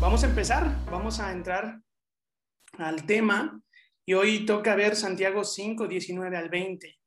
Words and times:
vamos 0.00 0.24
a 0.24 0.28
empezar, 0.28 0.84
vamos 0.86 1.20
a 1.20 1.30
entrar 1.30 1.78
al 2.78 3.04
tema 3.04 3.62
y 4.06 4.14
hoy 4.14 4.46
toca 4.46 4.74
ver 4.74 4.96
Santiago 4.96 5.44
5, 5.44 5.86
19 5.86 6.36
al 6.36 6.48
20. 6.48 6.98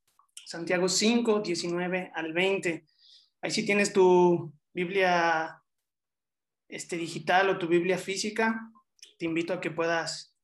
Santiago 0.46 0.88
5, 0.88 1.40
19 1.40 2.12
al 2.14 2.34
20. 2.34 2.86
Ahí 3.42 3.52
si 3.52 3.66
tienes 3.66 3.92
tu 3.92 4.54
Biblia 4.74 5.60
este, 6.70 6.96
digital 6.96 7.50
o 7.50 7.58
tu 7.58 7.68
Biblia 7.68 7.98
física, 7.98 8.62
te 9.18 9.26
invito 9.26 9.54
a 9.54 9.60
que 9.60 9.72
puedas 9.72 10.36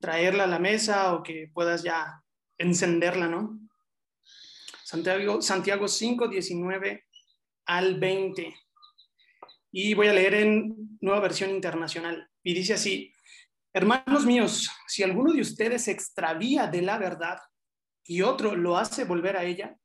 traerla 0.00 0.44
a 0.44 0.48
la 0.48 0.58
mesa 0.58 1.14
o 1.14 1.22
que 1.22 1.50
puedas 1.52 1.82
ya 1.82 2.22
encenderla, 2.56 3.28
¿no? 3.28 3.60
Santiago, 4.82 5.42
Santiago 5.42 5.88
5, 5.88 6.28
19 6.28 7.04
al 7.66 8.00
20. 8.00 8.54
Y 9.70 9.94
voy 9.94 10.08
a 10.08 10.12
leer 10.12 10.34
en 10.34 10.98
nueva 11.00 11.20
versión 11.20 11.50
internacional. 11.50 12.28
Y 12.42 12.54
dice 12.54 12.74
así, 12.74 13.12
hermanos 13.72 14.24
míos, 14.24 14.70
si 14.86 15.02
alguno 15.02 15.32
de 15.32 15.40
ustedes 15.40 15.84
se 15.84 15.92
extravía 15.92 16.66
de 16.66 16.82
la 16.82 16.98
verdad 16.98 17.38
y 18.04 18.22
otro 18.22 18.56
lo 18.56 18.78
hace 18.78 19.04
volver 19.04 19.36
a 19.36 19.44
ella, 19.44 19.76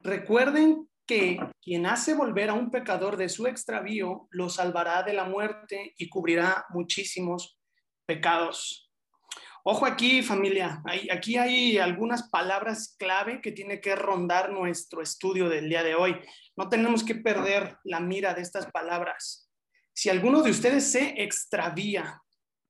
recuerden 0.00 0.88
que 1.06 1.38
quien 1.60 1.86
hace 1.86 2.14
volver 2.14 2.50
a 2.50 2.54
un 2.54 2.70
pecador 2.70 3.16
de 3.16 3.28
su 3.28 3.46
extravío 3.46 4.28
lo 4.30 4.48
salvará 4.48 5.02
de 5.02 5.14
la 5.14 5.24
muerte 5.24 5.94
y 5.96 6.08
cubrirá 6.08 6.64
muchísimos 6.70 7.58
pecados. 8.06 8.91
Ojo 9.64 9.86
aquí, 9.86 10.22
familia, 10.22 10.82
aquí 11.12 11.36
hay 11.36 11.78
algunas 11.78 12.28
palabras 12.28 12.96
clave 12.98 13.40
que 13.40 13.52
tiene 13.52 13.80
que 13.80 13.94
rondar 13.94 14.50
nuestro 14.50 15.00
estudio 15.00 15.48
del 15.48 15.68
día 15.68 15.84
de 15.84 15.94
hoy. 15.94 16.16
No 16.56 16.68
tenemos 16.68 17.04
que 17.04 17.14
perder 17.14 17.76
la 17.84 18.00
mira 18.00 18.34
de 18.34 18.42
estas 18.42 18.66
palabras. 18.72 19.48
Si 19.92 20.10
alguno 20.10 20.42
de 20.42 20.50
ustedes 20.50 20.90
se 20.90 21.22
extravía, 21.22 22.20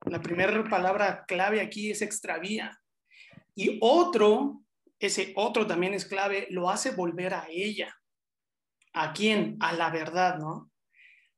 la 0.04 0.20
primera 0.20 0.68
palabra 0.68 1.24
clave 1.26 1.62
aquí 1.62 1.90
es 1.90 2.02
extravía, 2.02 2.78
y 3.54 3.78
otro, 3.80 4.62
ese 4.98 5.32
otro 5.36 5.66
también 5.66 5.94
es 5.94 6.04
clave, 6.04 6.46
lo 6.50 6.68
hace 6.68 6.90
volver 6.90 7.32
a 7.32 7.46
ella. 7.48 7.96
¿A 8.92 9.14
quién? 9.14 9.56
A 9.60 9.72
la 9.72 9.88
verdad, 9.88 10.38
¿no? 10.38 10.71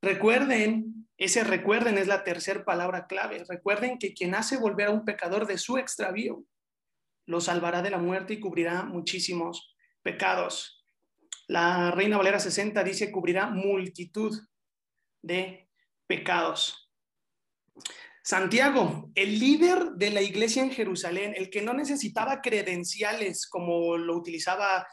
Recuerden 0.05 0.95
ese 1.17 1.45
recuerden 1.45 1.97
es 1.97 2.07
la 2.07 2.25
tercera 2.25 2.65
palabra 2.65 3.07
clave. 3.07 3.45
Recuerden 3.49 3.99
que 3.99 4.15
quien 4.15 4.35
hace 4.35 4.57
volver 4.57 4.89
a 4.89 4.91
un 4.91 5.05
pecador 5.05 5.47
de 5.47 5.59
su 5.59 5.79
extravío, 5.79 6.45
lo 7.27 7.41
salvará 7.41 7.83
de 7.83 7.91
la 7.91 7.99
muerte 7.99 8.35
y 8.35 8.41
cubrirá 8.41 8.83
muchísimos 8.83 9.75
pecados. 10.03 10.85
La 11.47 11.91
Reina 11.93 12.17
Valera 12.17 12.41
60 12.41 12.83
dice 12.83 13.13
cubrirá 13.13 13.47
multitud 13.47 14.39
de 15.23 15.69
pecados. 16.07 16.91
Santiago, 18.23 19.11
el 19.15 19.39
líder 19.39 19.93
de 19.93 20.11
la 20.11 20.23
iglesia 20.23 20.63
en 20.63 20.73
Jerusalén, 20.73 21.35
el 21.37 21.51
que 21.51 21.63
no 21.63 21.75
necesitaba 21.75 22.41
credenciales 22.41 23.47
como 23.47 23.97
lo 23.97 24.17
utilizaba 24.17 24.87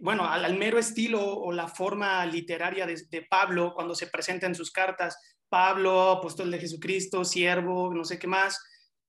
bueno, 0.00 0.28
al, 0.28 0.58
mero 0.58 0.78
estilo 0.78 1.20
o 1.22 1.52
la 1.52 1.68
forma 1.68 2.24
literaria 2.26 2.86
de, 2.86 3.00
de, 3.08 3.22
Pablo 3.22 3.72
cuando 3.74 3.94
se 3.94 4.08
presenta 4.08 4.46
en 4.46 4.54
sus 4.54 4.70
cartas, 4.70 5.16
Pablo, 5.48 6.10
apóstol 6.10 6.50
de 6.50 6.58
Jesucristo, 6.58 7.24
siervo, 7.24 7.92
no 7.92 8.04
sé 8.04 8.18
qué 8.18 8.26
más. 8.26 8.60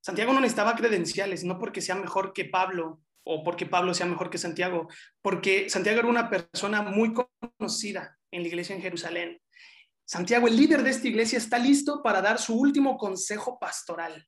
Santiago 0.01 0.33
no 0.33 0.39
necesitaba 0.39 0.75
credenciales, 0.75 1.43
no 1.43 1.59
porque 1.59 1.81
sea 1.81 1.95
mejor 1.95 2.33
que 2.33 2.45
Pablo 2.45 3.01
o 3.23 3.43
porque 3.43 3.65
Pablo 3.65 3.93
sea 3.93 4.05
mejor 4.05 4.29
que 4.29 4.37
Santiago, 4.37 4.87
porque 5.21 5.69
Santiago 5.69 5.99
era 5.99 6.07
una 6.07 6.29
persona 6.29 6.81
muy 6.81 7.13
conocida 7.13 8.17
en 8.31 8.41
la 8.41 8.47
iglesia 8.47 8.75
en 8.75 8.81
Jerusalén. 8.81 9.41
Santiago, 10.05 10.47
el 10.47 10.55
líder 10.55 10.81
de 10.81 10.89
esta 10.89 11.07
iglesia, 11.07 11.37
está 11.37 11.59
listo 11.59 12.01
para 12.01 12.21
dar 12.21 12.39
su 12.39 12.57
último 12.57 12.97
consejo 12.97 13.59
pastoral. 13.59 14.27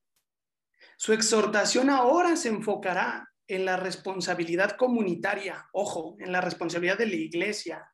Su 0.98 1.14
exhortación 1.14 1.90
ahora 1.90 2.36
se 2.36 2.50
enfocará 2.50 3.31
en 3.52 3.66
la 3.66 3.76
responsabilidad 3.76 4.78
comunitaria, 4.78 5.68
ojo, 5.74 6.16
en 6.20 6.32
la 6.32 6.40
responsabilidad 6.40 6.98
de 6.98 7.08
la 7.08 7.16
iglesia, 7.16 7.92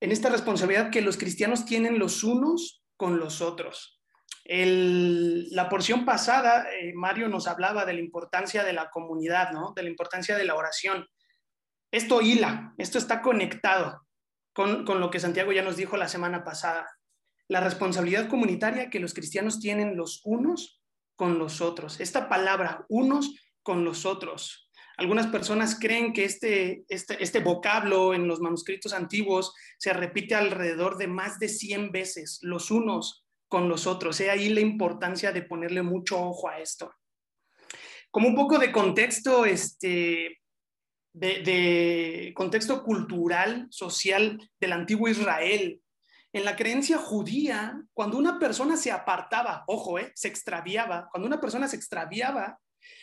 en 0.00 0.10
esta 0.10 0.30
responsabilidad 0.30 0.90
que 0.90 1.00
los 1.00 1.16
cristianos 1.16 1.64
tienen 1.64 2.00
los 2.00 2.24
unos 2.24 2.82
con 2.96 3.20
los 3.20 3.40
otros. 3.40 4.02
la 4.44 5.68
porción 5.68 6.04
pasada, 6.04 6.66
eh, 6.72 6.92
Mario 6.94 7.28
nos 7.28 7.46
hablaba 7.46 7.84
de 7.84 7.94
la 7.94 8.00
importancia 8.00 8.64
de 8.64 8.72
la 8.72 8.90
comunidad, 8.90 9.52
¿no? 9.52 9.72
de 9.76 9.84
la 9.84 9.90
importancia 9.90 10.36
de 10.36 10.44
la 10.44 10.56
oración. 10.56 11.06
Esto 11.92 12.20
hila, 12.20 12.74
esto 12.78 12.98
está 12.98 13.22
conectado 13.22 14.06
con, 14.52 14.84
con 14.84 14.98
lo 15.00 15.10
que 15.10 15.20
Santiago 15.20 15.52
ya 15.52 15.62
nos 15.62 15.76
dijo 15.76 15.96
la 15.96 16.08
semana 16.08 16.42
pasada. 16.42 16.86
La 17.48 17.60
responsabilidad 17.60 18.28
comunitaria 18.28 18.90
que 18.90 18.98
los 18.98 19.14
cristianos 19.14 19.60
tienen 19.60 19.96
los 19.96 20.20
unos 20.24 20.82
con 21.16 21.38
los 21.38 21.60
otros. 21.60 21.98
Esta 22.00 22.28
palabra, 22.28 22.84
unos 22.88 23.34
con 23.62 23.84
los 23.84 24.06
otros, 24.06 24.66
algunas 24.96 25.26
personas 25.26 25.78
creen 25.78 26.12
que 26.12 26.24
este, 26.24 26.84
este, 26.88 27.22
este, 27.22 27.40
vocablo 27.40 28.14
en 28.14 28.26
los 28.26 28.40
manuscritos 28.40 28.94
antiguos 28.94 29.54
se 29.78 29.92
repite 29.92 30.34
alrededor 30.34 30.96
de 30.96 31.06
más 31.06 31.38
de 31.38 31.48
100 31.48 31.92
veces, 31.92 32.38
los 32.42 32.70
unos 32.70 33.26
con 33.46 33.68
los 33.68 33.86
otros. 33.86 34.18
He 34.20 34.30
ahí 34.30 34.48
la 34.48 34.60
importancia 34.60 35.32
de 35.32 35.42
ponerle 35.42 35.82
mucho 35.82 36.18
ojo 36.18 36.48
a 36.48 36.60
esto. 36.60 36.90
Como 38.10 38.28
un 38.28 38.34
poco 38.34 38.58
de 38.58 38.72
contexto, 38.72 39.44
este, 39.44 40.40
de, 41.12 41.42
de 41.42 42.32
contexto 42.34 42.82
cultural, 42.82 43.66
social 43.70 44.40
del 44.58 44.72
antiguo 44.72 45.08
Israel, 45.08 45.82
en 46.32 46.44
la 46.44 46.56
creencia 46.56 46.98
judía, 46.98 47.82
cuando 47.94 48.18
una 48.18 48.38
persona 48.38 48.76
se 48.76 48.92
apartaba, 48.92 49.64
ojo, 49.66 49.98
eh, 49.98 50.12
se 50.14 50.28
extraviaba, 50.28 51.08
cuando 51.10 51.26
una 51.26 51.40
persona 51.40 51.68
se 51.68 51.76
extraviaba, 51.76 52.58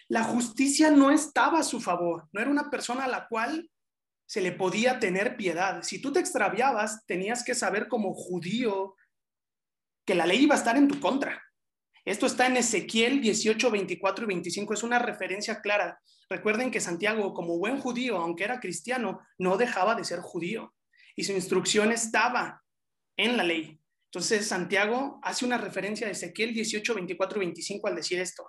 la 0.08 0.24
justicia 0.24 0.92
no 0.92 1.12
estaba 1.12 1.60
a 1.60 1.64
su 1.64 1.82
favor, 1.82 2.28
no 2.32 2.42
era 2.42 2.52
una 2.52 2.70
persona 2.70 3.06
a 3.06 3.08
la 3.08 3.28
cual 3.28 3.70
se 4.26 4.42
le 4.42 4.52
podía 4.52 5.00
tener 5.00 5.36
piedad. 5.36 5.82
Si 5.84 6.02
tú 6.02 6.12
te 6.12 6.20
extraviabas, 6.20 7.06
tenías 7.06 7.44
que 7.44 7.56
saber 7.56 7.88
como 7.88 8.14
judío 8.14 8.96
que 10.06 10.16
la 10.16 10.26
ley 10.26 10.44
iba 10.44 10.56
a 10.56 10.58
estar 10.58 10.78
en 10.78 10.88
tu 10.88 11.00
contra. 11.00 11.42
Esto 12.06 12.26
está 12.26 12.48
en 12.48 12.58
Ezequiel 12.58 13.22
18, 13.22 13.72
24 13.72 14.26
y 14.26 14.28
25, 14.28 14.74
es 14.74 14.84
una 14.84 15.00
referencia 15.00 15.62
clara. 15.62 16.00
Recuerden 16.30 16.70
que 16.70 16.82
Santiago, 16.82 17.34
como 17.34 17.58
buen 17.58 17.80
judío, 17.80 18.18
aunque 18.18 18.44
era 18.44 18.60
cristiano, 18.60 19.22
no 19.38 19.56
dejaba 19.56 19.96
de 19.96 20.04
ser 20.04 20.20
judío 20.20 20.74
y 21.16 21.24
su 21.24 21.32
instrucción 21.32 21.92
estaba 21.92 22.62
en 23.18 23.38
la 23.38 23.44
ley. 23.44 23.79
Entonces 24.06 24.47
Santiago 24.47 25.19
hace 25.24 25.46
una 25.46 25.57
referencia 25.57 26.07
a 26.07 26.12
Ezequiel 26.12 26.53
18, 26.53 26.94
24 26.94 27.38
y 27.38 27.46
25 27.46 27.88
al 27.88 27.96
decir 27.96 28.19
esto. 28.19 28.47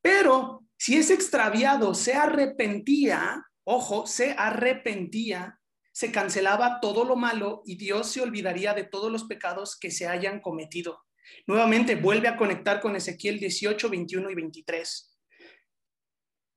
Pero 0.00 0.64
si 0.78 0.96
ese 0.96 1.14
extraviado 1.14 1.94
se 1.94 2.14
arrepentía, 2.14 3.44
ojo, 3.64 4.06
se 4.06 4.32
arrepentía, 4.32 5.60
se 5.92 6.12
cancelaba 6.12 6.80
todo 6.80 7.04
lo 7.04 7.16
malo 7.16 7.62
y 7.64 7.76
Dios 7.76 8.10
se 8.10 8.20
olvidaría 8.20 8.74
de 8.74 8.84
todos 8.84 9.10
los 9.10 9.24
pecados 9.24 9.78
que 9.78 9.90
se 9.90 10.06
hayan 10.06 10.40
cometido. 10.40 11.02
Nuevamente 11.46 11.96
vuelve 11.96 12.28
a 12.28 12.36
conectar 12.36 12.80
con 12.80 12.96
Ezequiel 12.96 13.38
18, 13.38 13.88
21 13.88 14.30
y 14.30 14.34
23. 14.34 15.18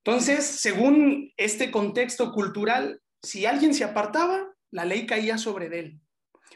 Entonces, 0.03 0.45
según 0.45 1.33
este 1.37 1.71
contexto 1.71 2.31
cultural, 2.31 3.01
si 3.21 3.45
alguien 3.45 3.73
se 3.73 3.83
apartaba, 3.83 4.53
la 4.71 4.85
ley 4.85 5.05
caía 5.05 5.37
sobre 5.37 5.67
él. 5.77 5.99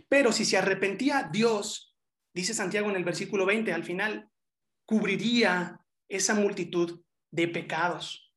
Pero 0.10 0.32
si 0.32 0.46
se 0.46 0.58
arrepentía, 0.58 1.30
Dios, 1.32 1.96
dice 2.34 2.54
Santiago 2.54 2.90
en 2.90 2.96
el 2.96 3.04
versículo 3.04 3.46
20, 3.46 3.74
al 3.74 3.84
final, 3.84 4.30
cubriría 4.86 5.80
esa 6.08 6.34
multitud 6.34 7.02
de 7.32 7.48
pecados. 7.48 8.32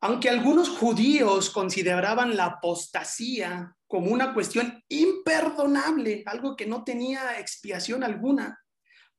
Aunque 0.00 0.28
algunos 0.28 0.68
judíos 0.68 1.50
consideraban 1.50 2.36
la 2.36 2.46
apostasía 2.46 3.76
como 3.86 4.10
una 4.10 4.34
cuestión 4.34 4.82
imperdonable, 4.88 6.24
algo 6.26 6.56
que 6.56 6.66
no 6.66 6.82
tenía 6.82 7.38
expiación 7.38 8.02
alguna, 8.02 8.58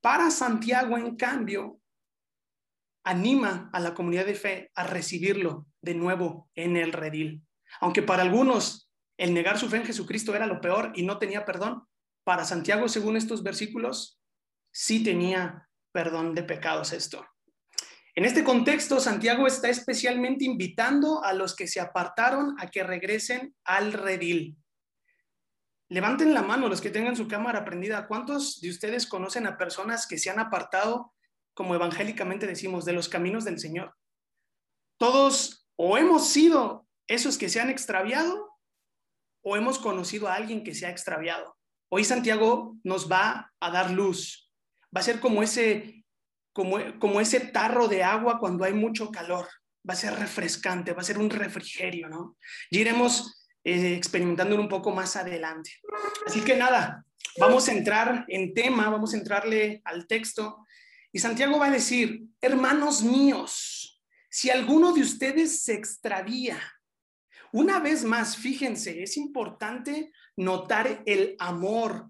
para 0.01 0.29
Santiago, 0.29 0.97
en 0.97 1.15
cambio, 1.15 1.79
anima 3.05 3.69
a 3.71 3.79
la 3.79 3.93
comunidad 3.93 4.25
de 4.25 4.35
fe 4.35 4.71
a 4.75 4.83
recibirlo 4.83 5.67
de 5.81 5.93
nuevo 5.93 6.49
en 6.55 6.75
el 6.75 6.91
redil. 6.91 7.43
Aunque 7.79 8.01
para 8.01 8.23
algunos 8.23 8.82
el 9.17 9.33
negar 9.33 9.57
su 9.57 9.69
fe 9.69 9.77
en 9.77 9.85
Jesucristo 9.85 10.35
era 10.35 10.47
lo 10.47 10.61
peor 10.61 10.91
y 10.95 11.03
no 11.03 11.17
tenía 11.17 11.45
perdón, 11.45 11.87
para 12.23 12.45
Santiago, 12.45 12.87
según 12.87 13.17
estos 13.17 13.43
versículos, 13.43 14.19
sí 14.71 15.03
tenía 15.03 15.69
perdón 15.91 16.33
de 16.33 16.43
pecados 16.43 16.93
esto. 16.93 17.25
En 18.15 18.25
este 18.25 18.43
contexto, 18.43 18.99
Santiago 18.99 19.47
está 19.47 19.69
especialmente 19.69 20.45
invitando 20.45 21.23
a 21.23 21.33
los 21.33 21.55
que 21.55 21.67
se 21.67 21.79
apartaron 21.79 22.55
a 22.59 22.69
que 22.69 22.83
regresen 22.83 23.55
al 23.63 23.91
redil. 23.91 24.55
Levanten 25.89 26.33
la 26.33 26.43
mano 26.43 26.69
los 26.69 26.79
que 26.79 26.91
tengan 26.91 27.15
su 27.15 27.27
cámara 27.27 27.65
prendida. 27.65 28.07
¿Cuántos 28.07 28.61
de 28.61 28.69
ustedes 28.69 29.07
conocen 29.07 29.47
a 29.47 29.57
personas 29.57 30.07
que 30.07 30.17
se 30.17 30.29
han 30.29 30.39
apartado, 30.39 31.13
como 31.53 31.75
evangélicamente 31.75 32.47
decimos, 32.47 32.85
de 32.85 32.93
los 32.93 33.09
caminos 33.09 33.45
del 33.45 33.59
Señor? 33.59 33.95
Todos 34.97 35.67
o 35.75 35.97
hemos 35.97 36.29
sido 36.29 36.87
esos 37.07 37.37
que 37.37 37.49
se 37.49 37.59
han 37.59 37.69
extraviado 37.69 38.52
o 39.43 39.55
hemos 39.55 39.77
conocido 39.77 40.27
a 40.27 40.35
alguien 40.35 40.63
que 40.63 40.73
se 40.73 40.87
ha 40.87 40.89
extraviado 40.89 41.55
Hoy 41.95 42.03
Santiago 42.03 42.75
nos 42.83 43.07
va 43.07 43.53
a 43.59 43.69
dar 43.69 43.91
luz. 43.91 44.51
Va 44.85 45.01
a 45.01 45.03
ser 45.03 45.19
como 45.19 45.43
ese, 45.43 46.03
como, 46.51 46.79
como 46.97 47.21
ese 47.21 47.39
tarro 47.39 47.87
de 47.87 48.01
agua 48.01 48.39
cuando 48.39 48.63
hay 48.63 48.73
mucho 48.73 49.11
calor. 49.11 49.47
Va 49.87 49.93
a 49.93 49.97
ser 49.97 50.15
refrescante, 50.15 50.93
va 50.93 51.01
a 51.01 51.05
ser 51.05 51.19
un 51.19 51.29
refrigerio, 51.29 52.09
¿no? 52.09 52.35
Y 52.71 52.79
iremos 52.79 53.47
eh, 53.63 53.93
experimentando 53.93 54.55
un 54.55 54.67
poco 54.67 54.89
más 54.89 55.15
adelante. 55.15 55.69
Así 56.25 56.41
que 56.41 56.57
nada, 56.57 57.05
vamos 57.37 57.67
a 57.67 57.73
entrar 57.73 58.25
en 58.27 58.55
tema, 58.55 58.89
vamos 58.89 59.13
a 59.13 59.17
entrarle 59.17 59.79
al 59.85 60.07
texto. 60.07 60.65
Y 61.11 61.19
Santiago 61.19 61.59
va 61.59 61.67
a 61.67 61.77
decir, 61.77 62.23
hermanos 62.41 63.03
míos, 63.03 64.01
si 64.31 64.49
alguno 64.49 64.93
de 64.93 65.01
ustedes 65.01 65.61
se 65.61 65.75
extravía, 65.75 66.59
una 67.53 67.79
vez 67.79 68.03
más, 68.03 68.35
fíjense, 68.35 69.03
es 69.03 69.15
importante 69.15 70.11
notar 70.35 71.03
el 71.05 71.35
amor 71.37 72.09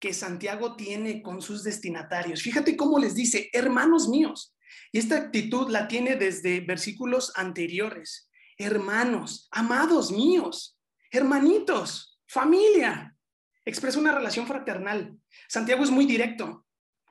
que 0.00 0.12
Santiago 0.12 0.74
tiene 0.74 1.22
con 1.22 1.42
sus 1.42 1.62
destinatarios. 1.62 2.42
Fíjate 2.42 2.76
cómo 2.76 2.98
les 2.98 3.14
dice, 3.14 3.50
hermanos 3.52 4.08
míos. 4.08 4.56
Y 4.90 4.98
esta 4.98 5.16
actitud 5.16 5.70
la 5.70 5.86
tiene 5.86 6.16
desde 6.16 6.58
versículos 6.58 7.32
anteriores. 7.36 8.28
Hermanos, 8.58 9.46
amados 9.52 10.10
míos, 10.10 10.76
hermanitos, 11.12 12.20
familia. 12.26 13.16
Expresa 13.64 14.00
una 14.00 14.12
relación 14.12 14.48
fraternal. 14.48 15.16
Santiago 15.48 15.84
es 15.84 15.90
muy 15.90 16.04
directo. 16.04 16.66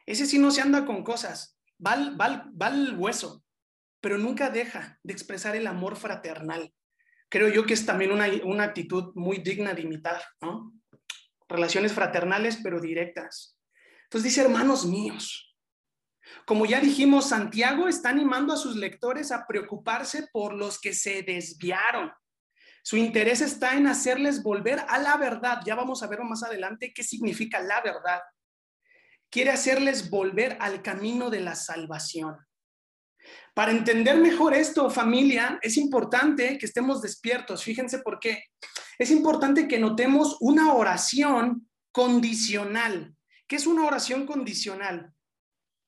Ese 0.05 0.25
sí 0.25 0.37
no 0.37 0.51
se 0.51 0.59
anda 0.59 0.85
con 0.85 1.01
cosas. 1.01 1.57
Va 1.85 1.95
va 2.09 2.67
al 2.67 2.97
hueso, 2.97 3.41
pero 4.01 4.17
nunca 4.17 4.49
deja 4.49 4.99
de 5.01 5.13
expresar 5.13 5.55
el 5.55 5.65
amor 5.65 5.95
fraternal 5.95 6.73
creo 7.29 7.47
yo 7.49 7.65
que 7.65 7.73
es 7.73 7.85
también 7.85 8.11
una, 8.11 8.27
una 8.43 8.63
actitud 8.63 9.13
muy 9.15 9.37
digna 9.37 9.73
de 9.73 9.81
imitar, 9.81 10.21
¿no? 10.41 10.73
Relaciones 11.47 11.93
fraternales, 11.93 12.59
pero 12.61 12.79
directas. 12.79 13.57
Entonces 14.03 14.31
dice, 14.31 14.41
hermanos 14.41 14.85
míos, 14.85 15.49
como 16.45 16.65
ya 16.65 16.79
dijimos, 16.79 17.29
Santiago 17.29 17.87
está 17.87 18.09
animando 18.09 18.53
a 18.53 18.57
sus 18.57 18.75
lectores 18.75 19.31
a 19.31 19.45
preocuparse 19.47 20.27
por 20.31 20.53
los 20.53 20.79
que 20.79 20.93
se 20.93 21.23
desviaron. 21.23 22.11
Su 22.83 22.97
interés 22.97 23.41
está 23.41 23.75
en 23.75 23.87
hacerles 23.87 24.41
volver 24.41 24.79
a 24.87 24.97
la 24.99 25.17
verdad. 25.17 25.61
Ya 25.65 25.75
vamos 25.75 26.01
a 26.01 26.07
ver 26.07 26.23
más 26.23 26.43
adelante 26.43 26.93
qué 26.93 27.03
significa 27.03 27.59
la 27.59 27.81
verdad. 27.81 28.19
Quiere 29.29 29.51
hacerles 29.51 30.09
volver 30.09 30.57
al 30.59 30.81
camino 30.81 31.29
de 31.29 31.41
la 31.41 31.55
salvación. 31.55 32.37
Para 33.53 33.71
entender 33.71 34.17
mejor 34.17 34.53
esto, 34.53 34.89
familia, 34.89 35.59
es 35.61 35.77
importante 35.77 36.57
que 36.57 36.65
estemos 36.65 37.01
despiertos. 37.01 37.63
Fíjense 37.63 37.99
por 37.99 38.19
qué. 38.19 38.43
Es 38.97 39.11
importante 39.11 39.67
que 39.67 39.79
notemos 39.79 40.37
una 40.39 40.73
oración 40.73 41.69
condicional. 41.91 43.15
¿Qué 43.47 43.55
es 43.55 43.67
una 43.67 43.85
oración 43.85 44.25
condicional? 44.25 45.13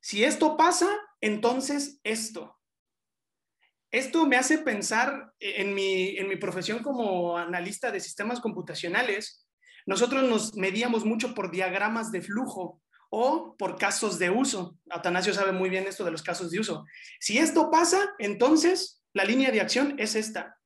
Si 0.01 0.23
esto 0.23 0.57
pasa, 0.57 0.89
entonces 1.21 1.99
esto. 2.03 2.57
Esto 3.91 4.25
me 4.25 4.37
hace 4.37 4.57
pensar 4.57 5.33
en 5.39 5.73
mi, 5.73 6.17
en 6.17 6.27
mi 6.27 6.37
profesión 6.37 6.81
como 6.81 7.37
analista 7.37 7.91
de 7.91 7.99
sistemas 7.99 8.39
computacionales. 8.39 9.45
Nosotros 9.85 10.23
nos 10.23 10.55
medíamos 10.55 11.05
mucho 11.05 11.35
por 11.35 11.51
diagramas 11.51 12.11
de 12.11 12.21
flujo 12.21 12.81
o 13.13 13.55
por 13.57 13.77
casos 13.77 14.17
de 14.17 14.29
uso. 14.29 14.77
Atanasio 14.89 15.33
sabe 15.33 15.51
muy 15.51 15.69
bien 15.69 15.85
esto 15.85 16.05
de 16.05 16.11
los 16.11 16.23
casos 16.23 16.49
de 16.49 16.59
uso. 16.59 16.85
Si 17.19 17.37
esto 17.37 17.69
pasa, 17.69 18.15
entonces 18.17 19.03
la 19.13 19.25
línea 19.25 19.51
de 19.51 19.59
acción 19.59 19.95
es 19.99 20.15
esta. 20.15 20.57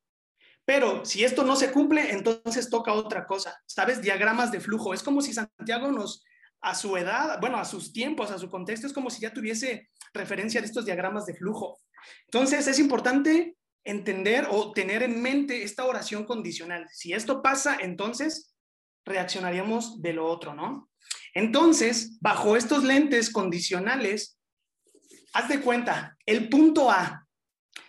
Pero 0.64 1.04
si 1.06 1.24
esto 1.24 1.44
no 1.44 1.56
se 1.56 1.72
cumple, 1.72 2.12
entonces 2.12 2.70
toca 2.70 2.94
otra 2.94 3.26
cosa. 3.26 3.60
¿Sabes? 3.66 4.02
Diagramas 4.02 4.52
de 4.52 4.60
flujo. 4.60 4.94
Es 4.94 5.02
como 5.02 5.22
si 5.22 5.34
Santiago 5.34 5.92
nos, 5.92 6.24
a 6.62 6.76
su 6.76 6.96
edad, 6.98 7.40
bueno, 7.42 7.58
a 7.58 7.66
sus 7.66 7.92
tiempos, 7.92 8.30
a 8.30 8.38
su 8.38 8.50
contexto, 8.50 8.86
es 8.86 8.94
como 8.94 9.10
si 9.10 9.22
ya 9.22 9.34
tuviese 9.34 9.90
referencia 10.14 10.62
de 10.62 10.68
estos 10.68 10.86
diagramas 10.86 11.26
de 11.26 11.34
flujo. 11.34 11.82
Entonces 12.28 12.68
es 12.68 12.78
importante 12.78 13.58
entender 13.84 14.48
o 14.52 14.72
tener 14.72 15.02
en 15.02 15.20
mente 15.20 15.64
esta 15.64 15.86
oración 15.86 16.26
condicional. 16.26 16.88
Si 16.92 17.12
esto 17.12 17.42
pasa, 17.42 17.78
entonces 17.82 18.56
reaccionaríamos 19.04 20.02
de 20.02 20.14
lo 20.14 20.28
otro, 20.28 20.54
¿no? 20.54 20.90
Entonces, 21.36 22.18
bajo 22.22 22.56
estos 22.56 22.84
lentes 22.84 23.30
condicionales, 23.30 24.40
haz 25.34 25.50
de 25.50 25.60
cuenta, 25.60 26.18
el 26.26 26.48
punto 26.50 26.90
A, 26.90 27.28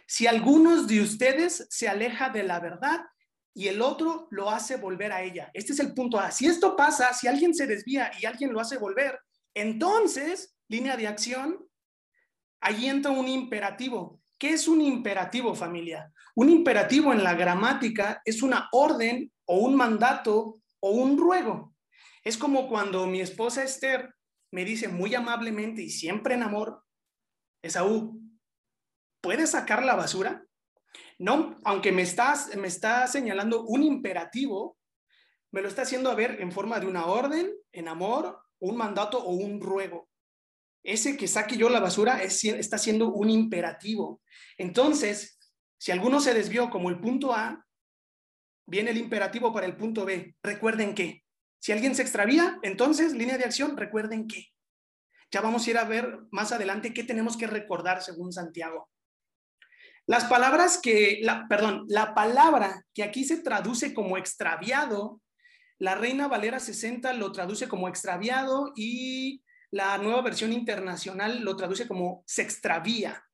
si 0.06 0.26
algunos 0.26 0.88
de 0.88 1.00
ustedes 1.00 1.66
se 1.70 1.88
aleja 1.88 2.28
de 2.28 2.43
la 2.43 2.58
verdad 2.58 3.06
y 3.54 3.69
el 3.69 3.81
otro 3.81 4.26
lo 4.31 4.50
hace 4.50 4.76
volver 4.76 5.12
a 5.12 5.22
ella. 5.22 5.50
Este 5.54 5.72
es 5.72 5.78
el 5.78 5.94
punto 5.94 6.19
A. 6.19 6.31
Si 6.32 6.46
esto 6.46 6.76
pasa, 6.76 7.14
si 7.14 7.28
alguien 7.28 7.54
se 7.54 7.66
desvía 7.66 8.10
y 8.20 8.26
alguien 8.26 8.52
lo 8.52 8.60
hace 8.60 8.78
volver, 8.78 9.19
entonces, 9.54 10.56
línea 10.69 10.96
de 10.96 11.06
acción, 11.06 11.64
ahí 12.60 12.88
entra 12.88 13.12
un 13.12 13.28
imperativo. 13.28 14.20
¿Qué 14.38 14.50
es 14.50 14.66
un 14.66 14.81
imperativo, 14.82 15.54
familia? 15.54 16.12
Un 16.34 16.50
imperativo 16.50 17.12
en 17.12 17.22
la 17.22 17.34
gramática 17.34 18.20
es 18.25 18.43
una 18.43 18.69
orden 18.72 19.32
o 19.46 19.58
un 19.58 19.76
mandato 19.76 20.60
o 20.81 20.90
un 20.90 21.16
ruego. 21.16 21.75
Es 22.26 22.37
como 22.37 22.69
cuando 22.69 23.06
mi 23.06 23.20
esposa 23.20 23.62
Esther 23.62 24.12
me 24.50 24.64
dice 24.64 24.88
muy 24.88 25.14
amablemente 25.14 25.82
y 25.82 25.90
siempre 25.90 26.34
en 26.34 26.43
amor, 26.43 26.82
Esaú, 27.62 28.20
¿puedes 29.20 29.50
sacar 29.50 29.84
la 29.84 29.94
basura? 29.94 30.44
No, 31.20 31.56
aunque 31.62 31.93
me, 31.93 32.02
estás, 32.02 32.56
me 32.56 32.67
está 32.67 33.06
señalando 33.06 33.62
un 33.62 33.84
imperativo, 33.84 34.76
me 35.52 35.62
lo 35.62 35.69
está 35.69 35.82
haciendo 35.82 36.11
a 36.11 36.17
ver 36.17 36.40
en 36.40 36.50
forma 36.50 36.81
de 36.81 36.87
una 36.87 37.06
orden, 37.06 37.55
en 37.70 37.87
amor, 37.87 38.43
un 38.58 38.76
mandato 38.76 39.22
o 39.22 39.31
un 39.31 39.61
ruego. 39.61 40.08
Ese 40.82 41.17
que 41.17 41.29
saque 41.29 41.56
yo 41.56 41.69
la 41.69 41.79
basura 41.79 42.25
es, 42.25 42.43
está 42.43 42.76
siendo 42.76 43.12
un 43.12 43.31
imperativo. 43.31 44.20
Entonces, 44.58 45.38
si 45.79 45.93
alguno 45.93 46.19
se 46.19 46.34
desvió 46.34 46.70
como 46.70 46.90
el 46.90 46.99
punto 46.99 47.32
A, 47.32 47.64
viene 48.67 48.90
el 48.90 48.96
imperativo 48.96 49.52
para 49.52 49.67
el 49.67 49.76
punto 49.76 50.05
B. 50.05 50.34
Recuerden 50.43 50.93
que 50.93 51.25
si 51.58 51.73
alguien 51.73 51.94
se 51.94 52.03
extravía, 52.03 52.58
entonces, 52.62 53.12
línea 53.12 53.38
de 53.38 53.44
acción, 53.44 53.76
recuerden 53.76 54.26
que. 54.26 54.49
Ya 55.32 55.41
vamos 55.41 55.67
a 55.67 55.70
ir 55.70 55.79
a 55.79 55.85
ver 55.85 56.20
más 56.31 56.53
adelante 56.53 56.94
qué 56.94 57.03
tenemos 57.03 57.37
que 57.37 57.49
recordar 57.49 58.03
según 58.03 58.32
Santiago. 58.32 58.88
Las 60.06 60.25
palabras 60.26 60.79
que, 60.79 61.19
la, 61.23 61.49
perdón, 61.49 61.85
la 61.88 62.14
palabra 62.14 62.85
que 62.94 63.03
aquí 63.03 63.25
se 63.25 63.38
traduce 63.38 63.93
como 63.93 64.17
extraviado, 64.17 65.20
la 65.79 65.97
Reina 65.97 66.29
Valera 66.29 66.61
60 66.61 67.12
lo 67.14 67.32
traduce 67.32 67.67
como 67.67 67.89
extraviado 67.89 68.72
y 68.77 69.43
la 69.72 69.98
nueva 69.98 70.22
versión 70.22 70.53
internacional 70.53 71.41
lo 71.43 71.56
traduce 71.56 71.89
como 71.89 72.22
se 72.25 72.43
extravía. 72.43 73.25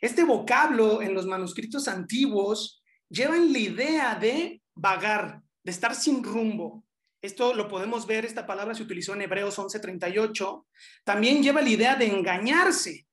Este 0.00 0.24
vocablo 0.24 1.00
en 1.00 1.14
los 1.14 1.26
manuscritos 1.26 1.86
antiguos 1.86 2.82
lleva 3.08 3.36
la 3.36 3.58
idea 3.58 4.14
de 4.16 4.62
vagar, 4.74 5.42
de 5.62 5.70
estar 5.70 5.94
sin 5.94 6.24
rumbo, 6.24 6.84
esto 7.22 7.54
lo 7.54 7.68
podemos 7.68 8.06
ver, 8.06 8.24
esta 8.24 8.46
palabra 8.46 8.74
se 8.74 8.82
utilizó 8.82 9.14
en 9.14 9.22
Hebreos 9.22 9.58
11:38. 9.58 10.66
También 11.04 11.42
lleva 11.42 11.60
la 11.60 11.68
idea 11.68 11.96
de 11.96 12.06
engañarse. 12.06 13.06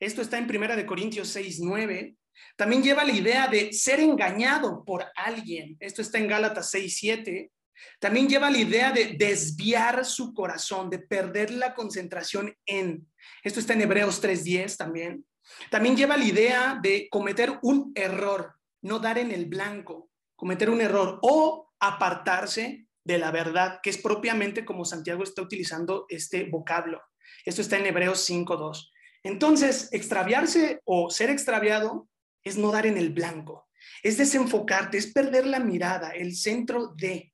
Esto 0.00 0.22
está 0.22 0.38
en 0.38 0.46
Primera 0.46 0.76
de 0.76 0.86
Corintios 0.86 1.28
6:9. 1.28 2.16
También 2.56 2.82
lleva 2.82 3.04
la 3.04 3.12
idea 3.12 3.46
de 3.48 3.72
ser 3.72 4.00
engañado 4.00 4.84
por 4.84 5.04
alguien. 5.14 5.76
Esto 5.78 6.02
está 6.02 6.18
en 6.18 6.28
Gálatas 6.28 6.70
6:7. 6.70 7.50
También 7.98 8.28
lleva 8.28 8.50
la 8.50 8.58
idea 8.58 8.92
de 8.92 9.16
desviar 9.18 10.04
su 10.04 10.32
corazón, 10.32 10.88
de 10.88 11.00
perder 11.00 11.50
la 11.50 11.74
concentración 11.74 12.56
en. 12.64 13.06
Esto 13.42 13.60
está 13.60 13.74
en 13.74 13.82
Hebreos 13.82 14.20
3:10 14.20 14.76
también. 14.76 15.24
También 15.70 15.96
lleva 15.96 16.16
la 16.16 16.24
idea 16.24 16.78
de 16.82 17.08
cometer 17.10 17.58
un 17.62 17.92
error, 17.94 18.54
no 18.82 18.98
dar 18.98 19.18
en 19.18 19.30
el 19.30 19.44
blanco, 19.46 20.08
cometer 20.34 20.70
un 20.70 20.80
error 20.80 21.18
o 21.22 21.72
apartarse 21.78 22.83
de 23.04 23.18
la 23.18 23.30
verdad, 23.30 23.80
que 23.82 23.90
es 23.90 23.98
propiamente 23.98 24.64
como 24.64 24.84
Santiago 24.84 25.22
está 25.22 25.42
utilizando 25.42 26.06
este 26.08 26.44
vocablo. 26.44 27.02
Esto 27.44 27.60
está 27.60 27.78
en 27.78 27.86
Hebreos 27.86 28.28
5.2. 28.28 28.90
Entonces, 29.22 29.88
extraviarse 29.92 30.80
o 30.84 31.10
ser 31.10 31.30
extraviado 31.30 32.08
es 32.42 32.56
no 32.58 32.70
dar 32.72 32.86
en 32.86 32.98
el 32.98 33.10
blanco, 33.10 33.68
es 34.02 34.18
desenfocarte, 34.18 34.98
es 34.98 35.12
perder 35.12 35.46
la 35.46 35.60
mirada, 35.60 36.10
el 36.10 36.36
centro 36.36 36.88
de, 36.96 37.32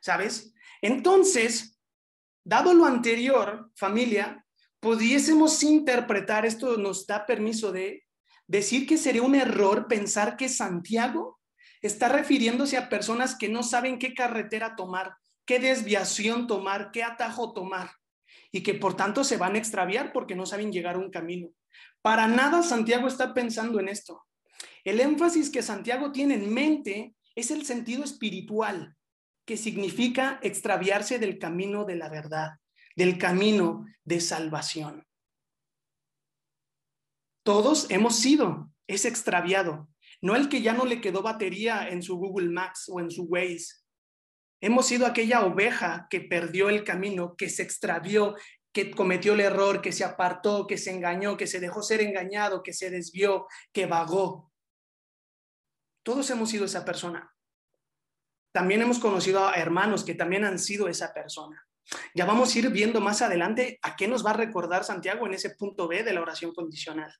¿sabes? 0.00 0.54
Entonces, 0.80 1.78
dado 2.44 2.72
lo 2.72 2.86
anterior, 2.86 3.70
familia, 3.74 4.46
pudiésemos 4.80 5.62
interpretar, 5.62 6.46
esto 6.46 6.76
nos 6.78 7.06
da 7.06 7.26
permiso 7.26 7.72
de 7.72 8.04
decir 8.46 8.86
que 8.86 8.96
sería 8.96 9.22
un 9.22 9.34
error 9.34 9.88
pensar 9.88 10.36
que 10.36 10.48
Santiago 10.48 11.35
está 11.86 12.08
refiriéndose 12.08 12.76
a 12.76 12.88
personas 12.88 13.36
que 13.36 13.48
no 13.48 13.62
saben 13.62 13.98
qué 13.98 14.14
carretera 14.14 14.76
tomar, 14.76 15.16
qué 15.44 15.58
desviación 15.58 16.46
tomar, 16.46 16.90
qué 16.90 17.02
atajo 17.02 17.52
tomar, 17.52 17.90
y 18.52 18.62
que 18.62 18.74
por 18.74 18.96
tanto 18.96 19.24
se 19.24 19.36
van 19.36 19.54
a 19.54 19.58
extraviar 19.58 20.12
porque 20.12 20.34
no 20.34 20.46
saben 20.46 20.72
llegar 20.72 20.96
a 20.96 20.98
un 20.98 21.10
camino. 21.10 21.48
Para 22.02 22.26
nada 22.26 22.62
Santiago 22.62 23.08
está 23.08 23.34
pensando 23.34 23.80
en 23.80 23.88
esto. 23.88 24.24
El 24.84 25.00
énfasis 25.00 25.50
que 25.50 25.62
Santiago 25.62 26.12
tiene 26.12 26.34
en 26.34 26.52
mente 26.52 27.14
es 27.34 27.50
el 27.50 27.64
sentido 27.64 28.04
espiritual. 28.04 28.96
que 29.46 29.56
significa 29.56 30.40
extraviarse 30.42 31.20
del 31.20 31.38
camino 31.38 31.84
de 31.84 31.94
la 31.94 32.08
verdad, 32.08 32.58
del 32.96 33.16
camino 33.16 33.86
de 34.04 34.20
salvación. 34.20 35.06
Todos 37.44 37.88
hemos 37.90 38.16
sido 38.18 38.68
ese 38.88 39.06
extraviado, 39.06 39.88
no 40.22 40.36
el 40.36 40.48
que 40.48 40.62
ya 40.62 40.72
no 40.72 40.84
le 40.84 41.00
quedó 41.00 41.22
batería 41.22 41.88
en 41.88 42.02
su 42.02 42.16
Google 42.16 42.50
Maps 42.50 42.88
o 42.88 43.00
en 43.00 43.10
su 43.10 43.24
Waze. 43.24 43.74
Hemos 44.60 44.86
sido 44.86 45.06
aquella 45.06 45.44
oveja 45.44 46.06
que 46.08 46.20
perdió 46.20 46.68
el 46.68 46.82
camino, 46.82 47.36
que 47.36 47.50
se 47.50 47.62
extravió, 47.62 48.34
que 48.72 48.90
cometió 48.90 49.34
el 49.34 49.40
error, 49.40 49.80
que 49.80 49.92
se 49.92 50.04
apartó, 50.04 50.66
que 50.66 50.78
se 50.78 50.90
engañó, 50.90 51.36
que 51.36 51.46
se 51.46 51.60
dejó 51.60 51.82
ser 51.82 52.00
engañado, 52.00 52.62
que 52.62 52.72
se 52.72 52.90
desvió, 52.90 53.46
que 53.72 53.86
vagó. 53.86 54.52
Todos 56.02 56.28
hemos 56.30 56.50
sido 56.50 56.64
esa 56.64 56.84
persona. 56.84 57.34
También 58.52 58.82
hemos 58.82 58.98
conocido 58.98 59.46
a 59.46 59.54
hermanos 59.54 60.04
que 60.04 60.14
también 60.14 60.44
han 60.44 60.58
sido 60.58 60.88
esa 60.88 61.12
persona. 61.12 61.66
Ya 62.14 62.24
vamos 62.24 62.54
a 62.54 62.58
ir 62.58 62.70
viendo 62.70 63.00
más 63.00 63.22
adelante 63.22 63.78
a 63.82 63.96
qué 63.96 64.08
nos 64.08 64.24
va 64.24 64.30
a 64.30 64.36
recordar 64.36 64.84
Santiago 64.84 65.26
en 65.26 65.34
ese 65.34 65.50
punto 65.50 65.86
B 65.88 66.02
de 66.02 66.12
la 66.12 66.22
oración 66.22 66.52
condicional. 66.52 67.14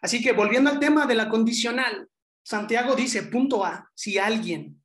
Así 0.00 0.22
que 0.22 0.32
volviendo 0.32 0.70
al 0.70 0.80
tema 0.80 1.06
de 1.06 1.14
la 1.14 1.28
condicional, 1.28 2.08
Santiago 2.42 2.94
dice, 2.94 3.24
punto 3.24 3.64
A, 3.64 3.90
si 3.94 4.18
alguien, 4.18 4.82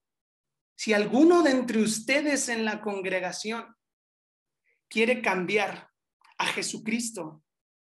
si 0.75 0.93
alguno 0.93 1.43
de 1.43 1.51
entre 1.51 1.81
ustedes 1.81 2.49
en 2.49 2.65
la 2.65 2.81
congregación 2.81 3.75
quiere 4.89 5.21
cambiar 5.21 5.89
a 6.37 6.45
Jesucristo 6.47 7.43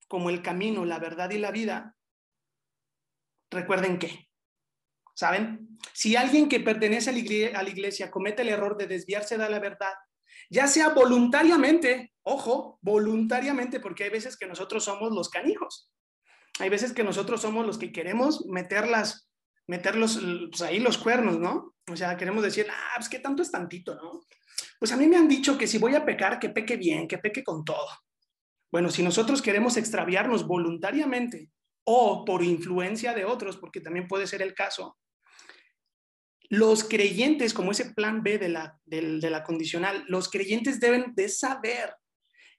como 0.08 0.30
el 0.30 0.42
camino, 0.42 0.86
la 0.86 1.00
verdad 1.00 1.30
y 1.32 1.40
la 1.40 1.52
vida, 1.52 1.96
recuerden 3.52 4.00
que, 4.00 4.30
¿saben? 5.14 5.78
Si 5.94 6.16
alguien 6.16 6.48
que 6.48 6.60
pertenece 6.60 7.10
a 7.10 7.64
la 7.64 7.70
iglesia 7.70 8.12
comete 8.12 8.44
el 8.44 8.50
error 8.50 8.78
de 8.78 8.88
desviarse 8.88 9.38
de 9.38 9.50
la 9.50 9.60
verdad, 9.60 9.94
ya 10.50 10.68
sea 10.68 10.90
voluntariamente, 10.90 12.14
ojo, 12.24 12.80
voluntariamente, 12.82 13.80
porque 13.80 14.06
hay 14.06 14.10
veces 14.10 14.38
que 14.38 14.48
nosotros 14.48 14.84
somos 14.84 15.12
los 15.12 15.30
canijos. 15.30 15.92
Hay 16.60 16.70
veces 16.70 16.94
que 16.94 17.04
nosotros 17.04 17.42
somos 17.42 17.66
los 17.66 17.78
que 17.78 17.92
queremos 17.92 18.46
meterlas, 18.46 19.30
meterlos 19.68 20.20
pues 20.50 20.62
ahí 20.62 20.80
los 20.80 20.98
cuernos, 20.98 21.40
¿no? 21.40 21.76
O 21.92 21.96
sea, 21.96 22.18
queremos 22.18 22.44
decir, 22.44 22.68
ah, 22.70 22.94
pues 22.98 23.10
qué 23.10 23.20
tanto 23.20 23.44
es 23.44 23.52
tantito, 23.52 23.96
¿no? 23.96 24.22
Pues 24.80 24.92
a 24.92 24.98
mí 24.98 25.08
me 25.08 25.18
han 25.18 25.28
dicho 25.28 25.58
que 25.58 25.68
si 25.68 25.78
voy 25.78 25.96
a 25.96 26.06
pecar, 26.06 26.40
que 26.40 26.50
peque 26.50 26.78
bien, 26.78 27.08
que 27.08 27.18
peque 27.18 27.44
con 27.44 27.66
todo. 27.66 27.88
Bueno, 28.72 28.90
si 28.90 29.04
nosotros 29.04 29.42
queremos 29.42 29.78
extraviarnos 29.78 30.48
voluntariamente 30.48 31.52
o 31.86 32.26
por 32.26 32.44
influencia 32.44 33.14
de 33.14 33.26
otros, 33.26 33.58
porque 33.58 33.82
también 33.82 34.08
puede 34.08 34.28
ser 34.28 34.42
el 34.42 34.54
caso, 34.54 34.98
los 36.50 36.84
creyentes, 36.84 37.54
como 37.54 37.72
ese 37.72 37.94
plan 37.94 38.24
B 38.24 38.38
de 38.38 38.50
la, 38.50 38.80
de 38.86 39.30
la 39.30 39.44
condicional, 39.44 40.06
los 40.08 40.30
creyentes 40.30 40.80
deben 40.80 41.14
de 41.16 41.30
saber 41.30 41.96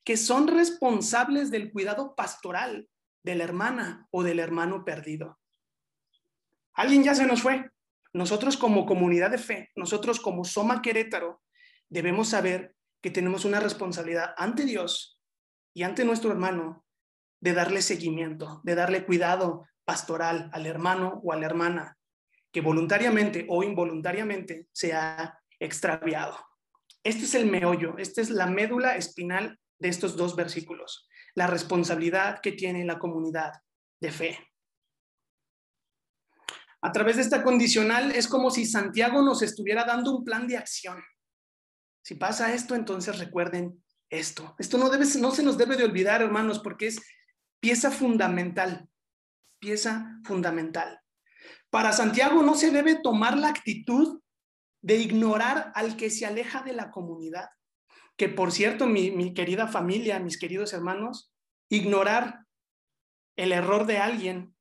que 0.05 0.17
son 0.17 0.49
responsables 0.49 1.51
del 1.51 1.71
cuidado 1.71 2.15
pastoral 2.15 2.89
de 3.27 3.35
la 3.35 3.43
hermana 3.43 4.07
o 4.13 4.23
del 4.23 4.39
hermano 4.39 4.85
perdido. 4.85 5.41
Alguien 6.75 7.03
ya 7.03 7.15
se 7.15 7.27
nos 7.27 7.43
fue. 7.43 7.69
Nosotros 8.13 8.57
como 8.57 8.87
comunidad 8.87 9.33
de 9.33 9.39
fe, 9.39 9.71
nosotros 9.75 10.21
como 10.21 10.45
Soma 10.45 10.81
Querétaro, 10.81 11.43
debemos 11.89 12.29
saber 12.29 12.77
que 13.03 13.11
tenemos 13.11 13.45
una 13.45 13.59
responsabilidad 13.59 14.33
ante 14.37 14.65
Dios 14.65 15.21
y 15.75 15.83
ante 15.83 16.05
nuestro 16.05 16.31
hermano 16.31 16.87
de 17.41 17.53
darle 17.53 17.83
seguimiento, 17.83 18.61
de 18.63 18.77
darle 18.77 19.05
cuidado 19.05 19.67
pastoral 19.85 20.49
al 20.53 20.65
hermano 20.65 21.21
o 21.25 21.33
a 21.33 21.37
la 21.37 21.47
hermana 21.47 21.99
que 22.53 22.61
voluntariamente 22.61 23.45
o 23.49 23.65
involuntariamente 23.65 24.69
se 24.73 24.93
ha 24.93 25.37
extraviado. 25.59 26.39
Este 27.03 27.25
es 27.25 27.35
el 27.35 27.47
meollo, 27.47 27.99
esta 27.99 28.21
es 28.21 28.31
la 28.31 28.47
médula 28.47 28.97
espinal 28.97 29.59
de 29.81 29.89
estos 29.89 30.17
dos 30.17 30.37
versículos 30.37 31.09
la 31.37 31.47
responsabilidad 31.47 32.41
que 32.41 32.53
tiene 32.53 32.85
la 32.85 32.99
comunidad 32.99 33.53
de 34.01 34.11
fe. 34.11 34.39
A 36.81 36.93
través 36.93 37.17
de 37.17 37.23
esta 37.23 37.43
condicional 37.43 38.11
es 38.13 38.27
como 38.27 38.51
si 38.51 38.65
Santiago 38.65 39.23
nos 39.23 39.43
estuviera 39.43 39.85
dando 39.85 40.17
un 40.17 40.25
plan 40.25 40.47
de 40.47 40.57
acción. 40.57 41.03
Si 42.03 42.15
pasa 42.15 42.55
esto, 42.55 42.75
entonces 42.75 43.19
recuerden 43.19 43.83
esto. 44.09 44.55
Esto 44.59 44.79
no, 44.79 44.89
debe, 44.89 45.05
no 45.19 45.31
se 45.31 45.43
nos 45.43 45.59
debe 45.59 45.77
de 45.77 45.85
olvidar, 45.85 46.23
hermanos, 46.23 46.61
porque 46.61 46.87
es 46.87 47.01
pieza 47.61 47.91
fundamental, 47.91 48.89
pieza 49.59 50.21
fundamental. 50.25 51.01
Para 51.69 51.93
Santiago 51.93 52.43
no 52.43 52.55
se 52.55 52.71
debe 52.71 52.97
tomar 53.03 53.37
la 53.37 53.49
actitud 53.49 54.23
de 54.81 54.97
ignorar 54.97 55.73
al 55.75 55.97
que 55.97 56.09
se 56.09 56.25
aleja 56.25 56.63
de 56.63 56.73
la 56.73 56.91
comunidad 56.91 57.49
que 58.17 58.29
por 58.29 58.51
cierto, 58.51 58.87
mi, 58.87 59.35
querida 59.35 59.69
familia, 59.69 60.19
mis 60.19 60.39
queridos 60.39 60.73
hermanos, 60.73 61.33
ignorar 61.69 62.47
el 63.37 63.53
error 63.53 63.87
de 63.87 63.99
alguien 63.99 64.57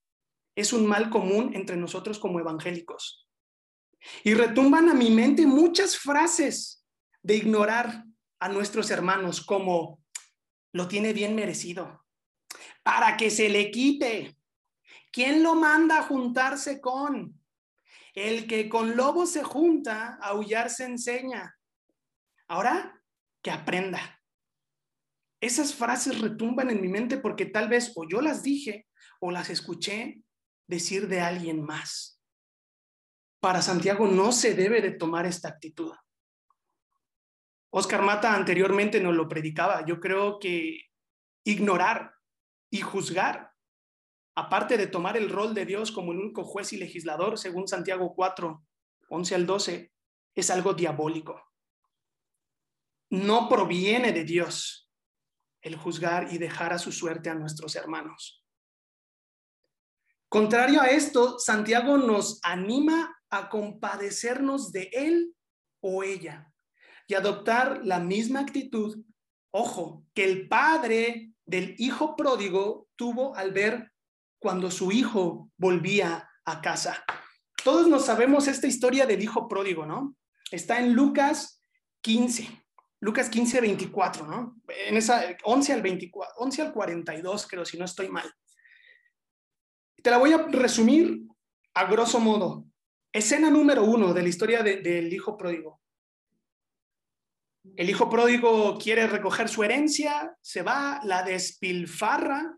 es 0.55 0.73
un 0.73 0.85
mal 0.85 1.09
común 1.09 1.51
entre 1.55 1.77
nosotros 1.77 2.19
como 2.19 2.39
evangélicos. 2.39 3.27
Y 4.23 4.33
retumban 4.33 4.89
a 4.89 4.93
mi 4.93 5.09
mente 5.09 5.47
muchas 5.47 5.97
frases 5.97 6.85
de 7.23 7.35
ignorar 7.37 8.03
a 8.39 8.49
nuestros 8.49 8.91
hermanos 8.91 9.43
como 9.43 10.03
lo 10.73 10.87
tiene 10.87 11.13
bien 11.13 11.35
merecido, 11.35 12.05
para 12.83 13.15
que 13.15 13.31
se 13.31 13.49
le 13.49 13.71
quite. 13.71 14.37
¿Quién 15.11 15.41
lo 15.41 15.55
manda 15.55 15.99
a 15.99 16.03
juntarse 16.03 16.81
con? 16.81 17.41
El 18.13 18.47
que 18.47 18.67
con 18.67 18.97
lobo 18.97 19.25
se 19.25 19.43
junta, 19.43 20.17
aullar 20.21 20.69
se 20.69 20.85
enseña. 20.85 21.57
Ahora, 22.47 22.94
que 23.45 23.51
aprenda. 23.51 24.19
Esas 25.39 25.75
frases 25.75 26.19
retumban 26.19 26.71
en 26.71 26.81
mi 26.81 26.87
mente 26.87 27.19
porque 27.19 27.45
tal 27.45 27.69
vez 27.69 27.93
o 27.95 28.03
yo 28.09 28.19
las 28.19 28.41
dije 28.41 28.87
o 29.19 29.29
las 29.29 29.51
escuché 29.51 30.23
decir 30.67 31.07
de 31.07 31.21
alguien 31.21 31.63
más. 31.63 32.19
Para 33.39 33.61
Santiago 33.61 34.07
no 34.07 34.31
se 34.31 34.55
debe 34.55 34.81
de 34.81 34.93
tomar 34.93 35.27
esta 35.27 35.47
actitud. 35.47 35.93
Oscar 37.69 38.01
Mata 38.01 38.33
anteriormente 38.33 38.99
nos 38.99 39.13
lo 39.13 39.27
predicaba. 39.27 39.85
Yo 39.85 39.99
creo 39.99 40.39
que 40.39 40.79
ignorar 41.43 42.15
y 42.71 42.81
juzgar, 42.81 43.51
aparte 44.35 44.75
de 44.75 44.87
tomar 44.87 45.17
el 45.17 45.29
rol 45.29 45.53
de 45.53 45.67
Dios 45.67 45.91
como 45.91 46.13
el 46.13 46.17
único 46.17 46.43
juez 46.45 46.73
y 46.73 46.77
legislador, 46.77 47.37
según 47.37 47.67
Santiago 47.67 48.15
4, 48.15 48.65
11 49.09 49.35
al 49.35 49.45
12, 49.45 49.91
es 50.33 50.49
algo 50.49 50.73
diabólico 50.73 51.45
no 53.23 53.47
proviene 53.47 54.11
de 54.11 54.23
Dios 54.23 54.89
el 55.61 55.75
juzgar 55.75 56.31
y 56.31 56.37
dejar 56.37 56.73
a 56.73 56.79
su 56.79 56.91
suerte 56.91 57.29
a 57.29 57.35
nuestros 57.35 57.75
hermanos. 57.75 58.43
Contrario 60.29 60.81
a 60.81 60.87
esto, 60.87 61.39
Santiago 61.39 61.97
nos 61.97 62.39
anima 62.43 63.17
a 63.29 63.49
compadecernos 63.49 64.71
de 64.71 64.89
él 64.91 65.35
o 65.79 66.03
ella 66.03 66.51
y 67.07 67.13
adoptar 67.13 67.81
la 67.85 67.99
misma 67.99 68.41
actitud, 68.41 69.03
ojo, 69.51 70.05
que 70.13 70.25
el 70.25 70.47
padre 70.47 71.31
del 71.45 71.75
hijo 71.77 72.15
pródigo 72.15 72.89
tuvo 72.95 73.35
al 73.35 73.51
ver 73.51 73.91
cuando 74.39 74.69
su 74.69 74.91
hijo 74.91 75.49
volvía 75.57 76.29
a 76.43 76.61
casa. 76.61 77.03
Todos 77.63 77.87
nos 77.87 78.05
sabemos 78.05 78.47
esta 78.47 78.67
historia 78.67 79.05
del 79.05 79.23
hijo 79.23 79.47
pródigo, 79.47 79.85
¿no? 79.85 80.15
Está 80.51 80.79
en 80.79 80.93
Lucas 80.93 81.61
15. 82.01 82.64
Lucas 82.99 83.29
15, 83.29 83.61
24, 83.61 84.25
¿no? 84.25 84.61
En 84.67 84.97
esa 84.97 85.35
11 85.43 85.73
al 85.73 85.81
24, 85.81 86.35
11 86.37 86.61
al 86.61 86.73
42, 86.73 87.47
creo, 87.47 87.65
si 87.65 87.77
no 87.77 87.85
estoy 87.85 88.09
mal. 88.09 88.31
Te 90.01 90.09
la 90.09 90.17
voy 90.17 90.33
a 90.33 90.37
resumir 90.47 91.21
a 91.73 91.85
grosso 91.85 92.19
modo. 92.19 92.65
Escena 93.11 93.49
número 93.49 93.83
uno 93.83 94.13
de 94.13 94.21
la 94.21 94.29
historia 94.29 94.63
del 94.63 95.13
hijo 95.13 95.37
pródigo. 95.37 95.81
El 97.75 97.89
hijo 97.89 98.09
pródigo 98.09 98.77
quiere 98.77 99.07
recoger 99.07 99.49
su 99.49 99.63
herencia, 99.63 100.35
se 100.41 100.61
va, 100.61 100.99
la 101.03 101.23
despilfarra 101.23 102.57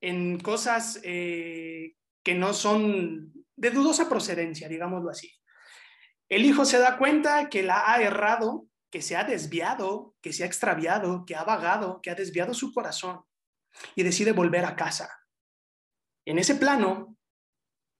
en 0.00 0.38
cosas 0.40 1.00
eh, 1.02 1.94
que 2.22 2.34
no 2.34 2.52
son 2.52 3.32
de 3.56 3.70
dudosa 3.70 4.08
procedencia, 4.08 4.68
digámoslo 4.68 5.10
así. 5.10 5.32
El 6.28 6.44
hijo 6.44 6.64
se 6.64 6.78
da 6.78 6.98
cuenta 6.98 7.48
que 7.48 7.62
la 7.62 7.90
ha 7.90 8.02
errado 8.02 8.67
que 8.90 9.02
se 9.02 9.16
ha 9.16 9.24
desviado, 9.24 10.14
que 10.20 10.32
se 10.32 10.42
ha 10.42 10.46
extraviado, 10.46 11.24
que 11.26 11.36
ha 11.36 11.44
vagado, 11.44 12.00
que 12.02 12.10
ha 12.10 12.14
desviado 12.14 12.54
su 12.54 12.72
corazón 12.72 13.22
y 13.94 14.02
decide 14.02 14.32
volver 14.32 14.64
a 14.64 14.76
casa. 14.76 15.10
En 16.24 16.38
ese 16.38 16.54
plano, 16.54 17.16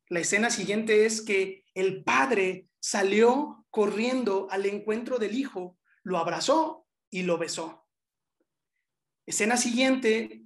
la 0.09 0.21
escena 0.21 0.51
siguiente 0.51 1.07
es 1.07 1.23
que 1.23 1.65
el 1.75 2.03
padre 2.05 2.69
salió 2.81 3.67
corriendo 3.71 4.49
al 4.51 4.67
encuentro 4.67 5.19
del 5.19 5.35
hijo, 5.35 5.79
lo 6.03 6.19
abrazó 6.19 6.87
y 7.11 7.23
lo 7.23 7.39
besó. 7.39 7.87
Escena 9.27 9.57
siguiente, 9.57 10.43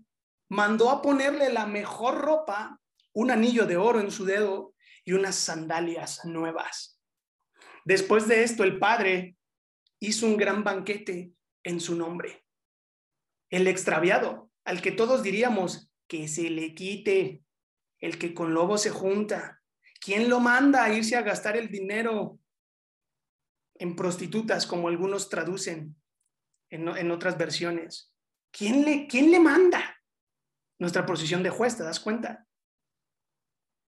mandó 0.48 0.90
a 0.90 1.00
ponerle 1.00 1.52
la 1.52 1.66
mejor 1.66 2.18
ropa, 2.18 2.80
un 3.14 3.30
anillo 3.30 3.66
de 3.66 3.76
oro 3.76 4.00
en 4.00 4.10
su 4.10 4.24
dedo 4.24 4.74
y 5.04 5.12
unas 5.12 5.36
sandalias 5.36 6.24
nuevas. 6.24 7.00
Después 7.84 8.28
de 8.28 8.42
esto, 8.42 8.64
el 8.64 8.78
Padre 8.78 9.36
hizo 10.02 10.26
un 10.26 10.36
gran 10.36 10.64
banquete 10.64 11.32
en 11.62 11.80
su 11.80 11.94
nombre. 11.94 12.44
El 13.50 13.68
extraviado, 13.68 14.50
al 14.64 14.82
que 14.82 14.90
todos 14.90 15.22
diríamos 15.22 15.92
que 16.08 16.26
se 16.26 16.50
le 16.50 16.74
quite, 16.74 17.44
el 18.00 18.18
que 18.18 18.34
con 18.34 18.52
lobo 18.52 18.78
se 18.78 18.90
junta. 18.90 19.62
¿Quién 20.00 20.28
lo 20.28 20.40
manda 20.40 20.82
a 20.82 20.92
irse 20.92 21.14
a 21.14 21.22
gastar 21.22 21.56
el 21.56 21.68
dinero 21.68 22.40
en 23.76 23.94
prostitutas, 23.94 24.66
como 24.66 24.88
algunos 24.88 25.28
traducen 25.28 25.94
en, 26.68 27.10
otras 27.12 27.38
versiones? 27.38 28.12
¿Quién 28.50 28.84
le, 28.84 29.06
¿Quién 29.06 29.30
le 29.30 29.38
manda? 29.38 30.02
Nuestra 30.80 31.06
posición 31.06 31.44
de 31.44 31.50
juez, 31.50 31.76
¿te 31.76 31.84
das 31.84 32.00
cuenta? 32.00 32.48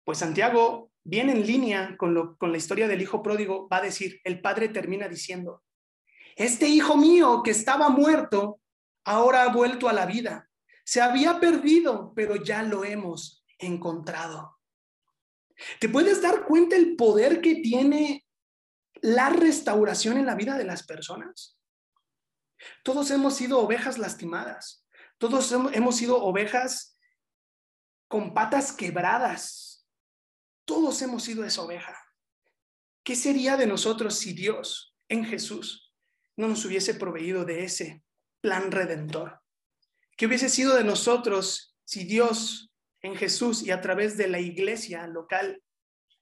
Pues 0.04 0.18
Santiago, 0.18 0.90
bien 1.04 1.30
en 1.30 1.46
línea 1.46 1.96
con, 1.96 2.34
con 2.34 2.50
la 2.50 2.58
historia 2.58 2.88
del 2.88 3.00
hijo 3.00 3.22
pródigo, 3.22 3.68
va 3.68 3.76
a 3.76 3.82
decir, 3.82 4.20
el 4.24 4.40
padre 4.40 4.70
termina 4.70 5.06
diciendo, 5.06 5.62
este 6.36 6.68
hijo 6.68 6.96
mío 6.96 7.42
que 7.42 7.50
estaba 7.50 7.88
muerto, 7.88 8.60
ahora 9.04 9.44
ha 9.44 9.48
vuelto 9.52 9.88
a 9.88 9.92
la 9.92 10.06
vida. 10.06 10.48
Se 10.84 11.00
había 11.00 11.38
perdido, 11.40 12.12
pero 12.14 12.36
ya 12.36 12.62
lo 12.62 12.84
hemos 12.84 13.44
encontrado. 13.58 14.58
¿Te 15.78 15.88
puedes 15.88 16.22
dar 16.22 16.44
cuenta 16.46 16.76
el 16.76 16.96
poder 16.96 17.40
que 17.40 17.56
tiene 17.56 18.26
la 19.02 19.30
restauración 19.30 20.16
en 20.16 20.26
la 20.26 20.34
vida 20.34 20.56
de 20.56 20.64
las 20.64 20.84
personas? 20.84 21.58
Todos 22.82 23.10
hemos 23.10 23.34
sido 23.34 23.58
ovejas 23.60 23.98
lastimadas. 23.98 24.86
Todos 25.18 25.52
hemos 25.52 25.96
sido 25.96 26.22
ovejas 26.22 26.98
con 28.08 28.34
patas 28.34 28.72
quebradas. 28.72 29.86
Todos 30.64 31.00
hemos 31.02 31.22
sido 31.22 31.44
esa 31.44 31.62
oveja. 31.62 31.96
¿Qué 33.02 33.16
sería 33.16 33.56
de 33.56 33.66
nosotros 33.66 34.18
si 34.18 34.32
Dios 34.32 34.96
en 35.08 35.24
Jesús 35.24 35.89
no 36.40 36.48
nos 36.48 36.64
hubiese 36.64 36.94
proveído 36.94 37.44
de 37.44 37.64
ese 37.64 38.02
plan 38.40 38.72
redentor? 38.72 39.40
¿Qué 40.16 40.26
hubiese 40.26 40.48
sido 40.48 40.74
de 40.74 40.84
nosotros 40.84 41.76
si 41.84 42.04
Dios 42.04 42.72
en 43.02 43.14
Jesús 43.14 43.62
y 43.62 43.70
a 43.70 43.80
través 43.80 44.16
de 44.16 44.28
la 44.28 44.40
iglesia 44.40 45.06
local 45.06 45.62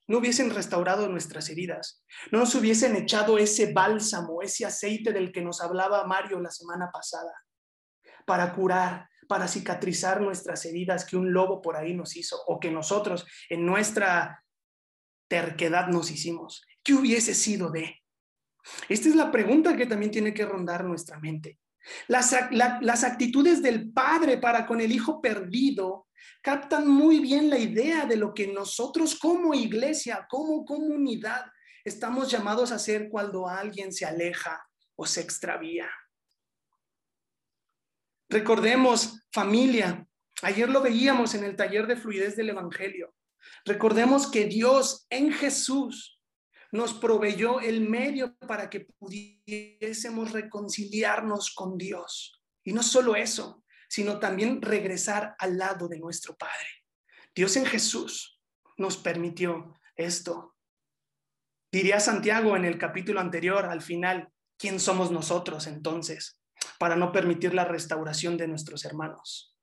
no 0.09 0.19
hubiesen 0.19 0.51
restaurado 0.51 1.09
nuestras 1.09 1.51
heridas, 1.51 2.03
no 2.33 2.39
nos 2.41 2.55
hubiesen 2.55 2.97
echado 2.97 3.37
ese 3.39 3.73
bálsamo, 3.73 4.41
ese 4.41 4.65
aceite 4.65 5.13
del 5.13 5.31
que 5.31 5.43
nos 5.43 5.61
hablaba 5.61 6.07
Mario 6.07 6.41
la 6.41 6.51
semana 6.51 6.91
pasada, 6.91 7.33
para 8.25 8.55
curar, 8.55 9.09
para 9.29 9.47
cicatrizar 9.47 10.23
nuestras 10.23 10.65
heridas 10.65 11.05
que 11.05 11.17
un 11.17 11.33
lobo 11.33 11.61
por 11.61 11.77
ahí 11.77 11.95
nos 11.95 12.17
hizo 12.17 12.43
o 12.47 12.59
que 12.59 12.71
nosotros 12.71 13.27
en 13.51 13.67
nuestra 13.67 14.43
terquedad 15.29 15.89
nos 15.89 16.11
hicimos. 16.11 16.65
¿Qué 16.83 16.95
hubiese 16.95 17.35
sido 17.35 17.71
de? 17.71 18.01
Esta 18.89 19.09
es 19.09 19.15
la 19.15 19.31
pregunta 19.31 19.77
que 19.77 19.87
también 19.87 20.11
tiene 20.11 20.35
que 20.35 20.45
rondar 20.45 20.85
nuestra 20.85 21.19
mente. 21.19 21.59
Las, 22.07 22.35
las, 22.51 23.05
actitudes 23.05 23.63
del 23.63 23.91
padre 23.93 24.39
para 24.39 24.67
con 24.67 24.81
el 24.81 24.93
hijo 24.93 25.21
perdido 25.21 26.07
captan 26.43 26.89
muy 26.89 27.19
bien 27.21 27.49
la 27.49 27.59
idea 27.59 28.05
de 28.05 28.17
lo 28.17 28.35
que 28.35 28.47
nosotros 28.49 29.19
como 29.19 29.55
iglesia, 29.55 30.27
como 30.29 30.65
comunidad, 30.65 31.47
estamos 31.85 32.31
llamados 32.31 32.73
a 32.73 32.77
hacer 32.77 33.09
cuando 33.09 33.49
alguien 33.49 33.93
se 33.93 34.05
aleja 34.05 34.67
o 34.97 35.07
se 35.07 35.21
extravía. 35.21 35.89
Recordemos, 38.29 39.23
familia, 39.33 40.07
ayer 40.43 40.69
lo 40.69 40.83
veíamos 40.83 41.35
en 41.35 41.45
el 41.45 41.57
taller 41.57 41.87
de 41.87 41.97
fluidez 41.97 42.37
del 42.37 42.51
Evangelio. 42.51 43.15
Recordemos 43.65 44.31
que 44.31 44.45
Dios 44.45 45.07
en 45.09 45.33
Jesús 45.33 46.18
nos 46.73 46.95
proveyó 46.95 47.61
el 47.61 47.89
medio 47.89 48.37
para 48.37 48.69
que 48.69 48.81
pudiésemos 48.81 50.33
reconciliarnos 50.33 51.55
con 51.55 51.79
Dios. 51.79 52.43
Y 52.65 52.73
no 52.73 52.83
solo 52.83 53.17
eso, 53.17 53.65
sino 53.89 54.19
también 54.19 54.61
regresar 54.61 55.35
al 55.39 55.57
lado 55.57 55.89
de 55.89 55.99
nuestro 55.99 56.37
Padre. 56.37 56.85
Dios 57.35 57.57
en 57.57 57.67
Jesús 57.67 58.41
nos 58.77 58.97
permitió 58.97 59.75
esto. 59.97 60.57
Diría 61.73 62.01
Santiago 62.01 62.57
en 62.57 62.65
el 62.65 62.79
capítulo 62.79 63.21
anterior, 63.21 63.67
al 63.67 63.83
final, 63.83 64.31
¿quién 64.59 64.81
somos 64.81 65.11
nosotros 65.11 65.67
entonces? 65.67 66.39
para 66.79 66.97
no 66.97 67.13
permitir 67.13 67.55
la 67.55 67.65
restauración 67.65 68.37
de 68.37 68.49
nuestros 68.49 68.85
hermanos. 68.85 69.57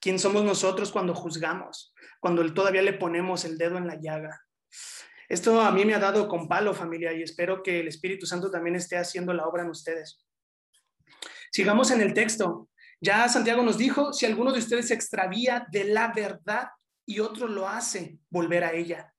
¿Quién 0.00 0.18
somos 0.18 0.44
nosotros 0.44 0.92
cuando 0.92 1.14
juzgamos? 1.14 1.92
Cuando 2.20 2.54
todavía 2.54 2.82
le 2.82 2.94
ponemos 2.94 3.44
el 3.44 3.58
dedo 3.58 3.76
en 3.76 3.86
la 3.86 4.00
llaga. 4.00 4.40
Esto 5.30 5.60
a 5.60 5.70
mí 5.70 5.84
me 5.84 5.94
ha 5.94 6.00
dado 6.00 6.26
con 6.26 6.48
palo, 6.48 6.74
familia, 6.74 7.12
y 7.12 7.22
espero 7.22 7.62
que 7.62 7.78
el 7.78 7.86
Espíritu 7.86 8.26
Santo 8.26 8.50
también 8.50 8.74
esté 8.74 8.96
haciendo 8.96 9.32
la 9.32 9.46
obra 9.46 9.62
en 9.62 9.70
ustedes. 9.70 10.26
Sigamos 11.52 11.92
en 11.92 12.00
el 12.00 12.12
texto. 12.12 12.68
Ya 13.00 13.28
Santiago 13.28 13.62
nos 13.62 13.78
dijo, 13.78 14.12
si 14.12 14.26
alguno 14.26 14.52
de 14.52 14.58
ustedes 14.58 14.88
se 14.88 14.94
extravía 14.94 15.68
de 15.70 15.84
la 15.84 16.12
verdad 16.12 16.70
y 17.06 17.20
otro 17.20 17.46
lo 17.46 17.68
hace, 17.68 18.18
volver 18.28 18.64
a 18.64 18.72
ella. 18.72 19.14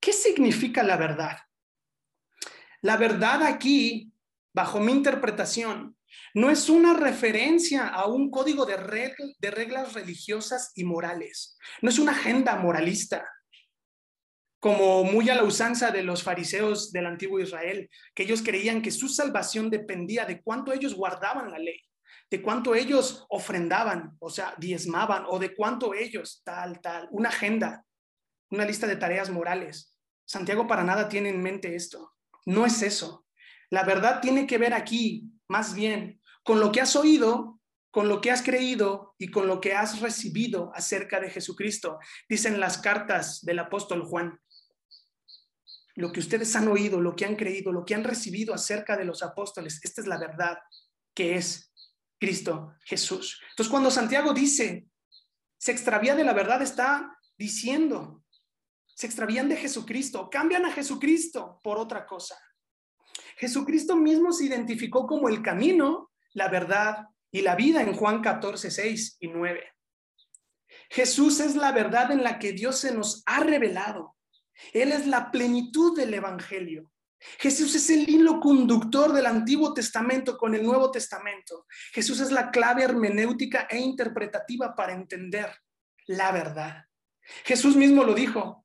¿Qué 0.00 0.12
significa 0.12 0.82
la 0.82 0.96
verdad? 0.96 1.38
La 2.82 2.96
verdad 2.96 3.44
aquí, 3.44 4.12
bajo 4.52 4.80
mi 4.80 4.90
interpretación, 4.90 5.96
no 6.34 6.50
es 6.50 6.68
una 6.68 6.94
referencia 6.94 7.86
a 7.86 8.06
un 8.06 8.32
código 8.32 8.66
de, 8.66 8.76
reglas 8.76 9.92
religiosas 9.92 10.72
y 10.74 10.82
morales. 10.82 11.56
No 11.82 11.88
es 11.88 12.00
una 12.00 12.12
agenda 12.12 12.56
moralista, 12.56 13.28
como 14.60 15.04
muy 15.04 15.28
a 15.28 15.34
la 15.34 15.44
usanza 15.44 15.90
de 15.90 16.02
los 16.02 16.22
fariseos 16.22 16.92
del 16.92 17.06
antiguo 17.06 17.40
Israel, 17.40 17.88
que 18.14 18.24
ellos 18.24 18.42
creían 18.42 18.82
que 18.82 18.90
su 18.90 19.08
salvación 19.08 19.70
dependía 19.70 20.24
de 20.24 20.42
cuánto 20.42 20.72
ellos 20.72 20.94
guardaban 20.94 21.50
la 21.50 21.58
ley, 21.58 21.80
de 22.30 22.42
cuánto 22.42 22.74
ellos 22.74 23.26
ofrendaban, 23.28 24.16
o 24.18 24.30
sea, 24.30 24.54
diezmaban, 24.58 25.24
o 25.28 25.38
de 25.38 25.54
cuánto 25.54 25.94
ellos, 25.94 26.42
tal, 26.44 26.80
tal, 26.80 27.08
una 27.10 27.28
agenda, 27.28 27.84
una 28.50 28.64
lista 28.64 28.86
de 28.86 28.96
tareas 28.96 29.30
morales. 29.30 29.96
Santiago 30.24 30.66
para 30.66 30.84
nada 30.84 31.08
tiene 31.08 31.28
en 31.28 31.42
mente 31.42 31.74
esto. 31.74 32.14
No 32.44 32.66
es 32.66 32.82
eso. 32.82 33.26
La 33.70 33.84
verdad 33.84 34.20
tiene 34.20 34.46
que 34.46 34.58
ver 34.58 34.74
aquí 34.74 35.30
más 35.48 35.74
bien 35.74 36.20
con 36.42 36.60
lo 36.60 36.72
que 36.72 36.80
has 36.80 36.94
oído, 36.96 37.60
con 37.90 38.08
lo 38.08 38.20
que 38.20 38.30
has 38.30 38.42
creído 38.42 39.14
y 39.18 39.30
con 39.30 39.46
lo 39.46 39.60
que 39.60 39.74
has 39.74 40.00
recibido 40.00 40.70
acerca 40.74 41.18
de 41.18 41.30
Jesucristo. 41.30 41.98
Dicen 42.28 42.60
las 42.60 42.78
cartas 42.78 43.44
del 43.44 43.58
apóstol 43.58 44.02
Juan. 44.04 44.38
Lo 45.96 46.12
que 46.12 46.20
ustedes 46.20 46.54
han 46.54 46.68
oído, 46.68 47.00
lo 47.00 47.16
que 47.16 47.24
han 47.24 47.36
creído, 47.36 47.72
lo 47.72 47.84
que 47.84 47.94
han 47.94 48.04
recibido 48.04 48.54
acerca 48.54 48.96
de 48.96 49.04
los 49.04 49.22
apóstoles, 49.22 49.80
esta 49.82 50.00
es 50.00 50.06
la 50.06 50.18
verdad 50.18 50.58
que 51.14 51.36
es 51.36 51.72
Cristo 52.18 52.74
Jesús. 52.84 53.40
Entonces, 53.50 53.70
cuando 53.70 53.90
Santiago 53.90 54.32
dice, 54.32 54.88
se 55.58 55.72
extravía 55.72 56.14
de 56.14 56.24
la 56.24 56.34
verdad, 56.34 56.62
está 56.62 57.18
diciendo, 57.36 58.22
se 58.86 59.06
extravían 59.06 59.48
de 59.48 59.56
Jesucristo, 59.56 60.28
cambian 60.30 60.64
a 60.64 60.72
Jesucristo 60.72 61.60
por 61.62 61.78
otra 61.78 62.06
cosa. 62.06 62.38
Jesucristo 63.36 63.96
mismo 63.96 64.32
se 64.32 64.46
identificó 64.46 65.06
como 65.06 65.28
el 65.28 65.42
camino, 65.42 66.10
la 66.32 66.48
verdad 66.48 67.06
y 67.30 67.42
la 67.42 67.54
vida 67.54 67.82
en 67.82 67.94
Juan 67.94 68.22
14, 68.22 68.70
6 68.70 69.16
y 69.20 69.28
9. 69.28 69.72
Jesús 70.90 71.40
es 71.40 71.56
la 71.56 71.72
verdad 71.72 72.10
en 72.10 72.22
la 72.22 72.38
que 72.38 72.52
Dios 72.52 72.78
se 72.78 72.94
nos 72.94 73.22
ha 73.26 73.40
revelado. 73.40 74.15
Él 74.72 74.92
es 74.92 75.06
la 75.06 75.30
plenitud 75.30 75.96
del 75.96 76.14
Evangelio. 76.14 76.92
Jesús 77.38 77.74
es 77.74 77.88
el 77.90 78.08
hilo 78.08 78.40
conductor 78.40 79.12
del 79.12 79.26
Antiguo 79.26 79.72
Testamento 79.72 80.36
con 80.36 80.54
el 80.54 80.62
Nuevo 80.62 80.90
Testamento. 80.90 81.66
Jesús 81.92 82.20
es 82.20 82.30
la 82.30 82.50
clave 82.50 82.84
hermenéutica 82.84 83.66
e 83.70 83.78
interpretativa 83.78 84.74
para 84.74 84.92
entender 84.92 85.50
la 86.06 86.30
verdad. 86.30 86.84
Jesús 87.44 87.74
mismo 87.74 88.04
lo 88.04 88.14
dijo, 88.14 88.64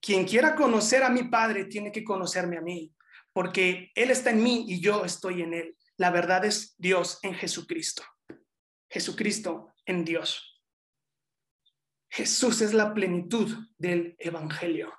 quien 0.00 0.24
quiera 0.24 0.54
conocer 0.54 1.02
a 1.02 1.10
mi 1.10 1.24
Padre 1.24 1.64
tiene 1.64 1.90
que 1.90 2.04
conocerme 2.04 2.58
a 2.58 2.62
mí 2.62 2.92
porque 3.36 3.92
Él 3.94 4.10
está 4.10 4.30
en 4.30 4.42
mí 4.42 4.64
y 4.66 4.80
yo 4.80 5.04
estoy 5.04 5.42
en 5.42 5.52
Él. 5.52 5.76
La 5.98 6.10
verdad 6.10 6.46
es 6.46 6.74
Dios 6.78 7.18
en 7.22 7.34
Jesucristo. 7.34 8.02
Jesucristo 8.88 9.74
en 9.84 10.06
Dios. 10.06 10.55
Jesús 12.16 12.62
es 12.62 12.72
la 12.72 12.94
plenitud 12.94 13.54
del 13.76 14.16
Evangelio. 14.18 14.90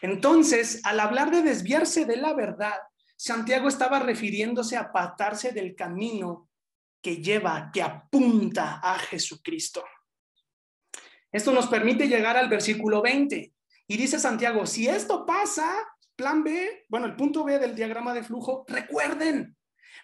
Entonces, 0.00 0.80
al 0.82 0.98
hablar 0.98 1.30
de 1.30 1.42
desviarse 1.42 2.06
de 2.06 2.16
la 2.16 2.32
verdad, 2.32 2.72
Santiago 3.18 3.68
estaba 3.68 3.98
refiriéndose 3.98 4.74
a 4.78 4.84
apartarse 4.84 5.52
del 5.52 5.76
camino 5.76 6.48
que 7.02 7.18
lleva, 7.18 7.70
que 7.70 7.82
apunta 7.82 8.80
a 8.82 8.98
Jesucristo. 8.98 9.84
Esto 11.30 11.52
nos 11.52 11.66
permite 11.66 12.08
llegar 12.08 12.38
al 12.38 12.48
versículo 12.48 13.02
20. 13.02 13.52
Y 13.86 13.96
dice 13.98 14.18
Santiago, 14.18 14.64
si 14.64 14.88
esto 14.88 15.26
pasa, 15.26 15.70
Plan 16.16 16.42
B, 16.42 16.86
bueno, 16.88 17.04
el 17.04 17.14
punto 17.14 17.44
B 17.44 17.58
del 17.58 17.74
diagrama 17.74 18.14
de 18.14 18.22
flujo, 18.22 18.64
recuerden, 18.66 19.54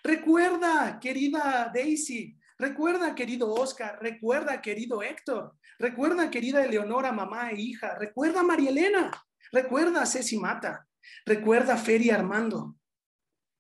recuerda, 0.02 1.00
querida 1.00 1.70
Daisy, 1.72 2.36
recuerda, 2.58 3.14
querido 3.14 3.52
Oscar, 3.52 3.98
recuerda, 4.00 4.60
querido 4.60 5.02
Héctor, 5.02 5.56
recuerda, 5.78 6.30
querida 6.30 6.64
Eleonora, 6.64 7.12
mamá 7.12 7.50
e 7.50 7.60
hija, 7.60 7.94
recuerda, 7.96 8.42
María 8.42 8.70
Elena, 8.70 9.10
recuerda, 9.52 10.06
Ceci 10.06 10.38
Mata, 10.38 10.86
Recuerda, 11.26 11.76
Fer 11.76 12.02
y 12.02 12.10
Armando, 12.10 12.76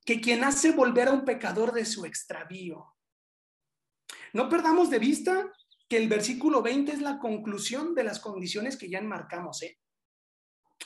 que 0.04 0.20
quien 0.20 0.44
hace 0.44 0.72
volver 0.72 1.08
a 1.08 1.12
un 1.12 1.24
pecador 1.24 1.72
de 1.72 1.84
su 1.84 2.04
extravío. 2.04 2.94
No 4.32 4.48
perdamos 4.48 4.90
de 4.90 4.98
vista 4.98 5.50
que 5.88 5.96
el 5.96 6.08
versículo 6.08 6.62
20 6.62 6.92
es 6.92 7.00
la 7.00 7.18
conclusión 7.18 7.94
de 7.94 8.04
las 8.04 8.20
condiciones 8.20 8.76
que 8.76 8.88
ya 8.88 8.98
enmarcamos, 8.98 9.62
¿eh? 9.62 9.78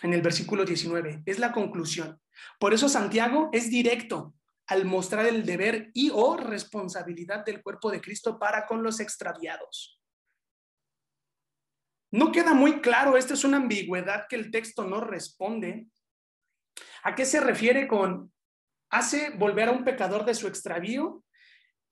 En 0.03 0.13
el 0.13 0.23
versículo 0.23 0.65
19, 0.65 1.23
es 1.27 1.39
la 1.39 1.51
conclusión. 1.51 2.21
Por 2.61 2.73
eso 2.73 2.89
Santiago 2.89 3.49
es 3.53 3.71
directo 3.71 4.35
al 4.69 4.85
mostrar 4.85 5.27
el 5.27 5.45
deber 5.47 5.91
y 5.95 6.11
o 6.13 6.37
responsabilidad 6.37 7.45
del 7.45 7.63
cuerpo 7.63 7.91
de 7.91 8.01
Cristo 8.01 8.39
para 8.39 8.67
con 8.67 8.83
los 8.83 9.01
extraviados. 9.01 9.99
No 12.11 12.33
queda 12.33 12.55
muy 12.55 12.81
claro, 12.81 13.17
esta 13.17 13.35
es 13.35 13.45
una 13.45 13.57
ambigüedad 13.57 14.27
que 14.29 14.37
el 14.37 14.51
texto 14.51 14.85
no 14.85 15.01
responde. 15.01 15.87
¿A 17.03 17.15
qué 17.15 17.25
se 17.25 17.41
refiere 17.41 17.89
con 17.89 18.33
hace 18.91 19.31
volver 19.31 19.69
a 19.69 19.73
un 19.73 19.85
pecador 19.85 20.25
de 20.25 20.35
su 20.35 20.47
extravío? 20.47 21.25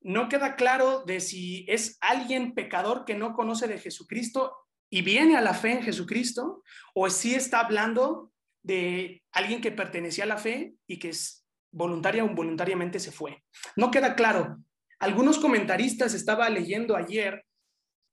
No 0.02 0.28
queda 0.28 0.54
claro 0.54 1.02
de 1.04 1.20
si 1.20 1.64
es 1.68 1.96
alguien 2.00 2.54
pecador 2.54 3.04
que 3.06 3.14
no 3.14 3.34
conoce 3.34 3.68
de 3.68 3.78
Jesucristo 3.78 4.54
y 4.90 5.02
viene 5.02 5.36
a 5.36 5.40
la 5.40 5.54
fe 5.54 5.72
en 5.72 5.82
Jesucristo, 5.82 6.62
o 6.94 7.10
si 7.10 7.34
está 7.34 7.60
hablando 7.60 8.32
de 8.62 9.24
alguien 9.32 9.60
que 9.60 9.72
pertenecía 9.72 10.24
a 10.24 10.28
la 10.28 10.38
fe 10.38 10.74
y 10.86 10.98
que 10.98 11.10
es 11.10 11.45
voluntaria 11.76 12.24
o 12.24 12.26
involuntariamente 12.26 12.98
se 12.98 13.12
fue. 13.12 13.44
No 13.76 13.90
queda 13.90 14.16
claro. 14.16 14.58
Algunos 14.98 15.38
comentaristas 15.38 16.14
estaba 16.14 16.48
leyendo 16.48 16.96
ayer, 16.96 17.44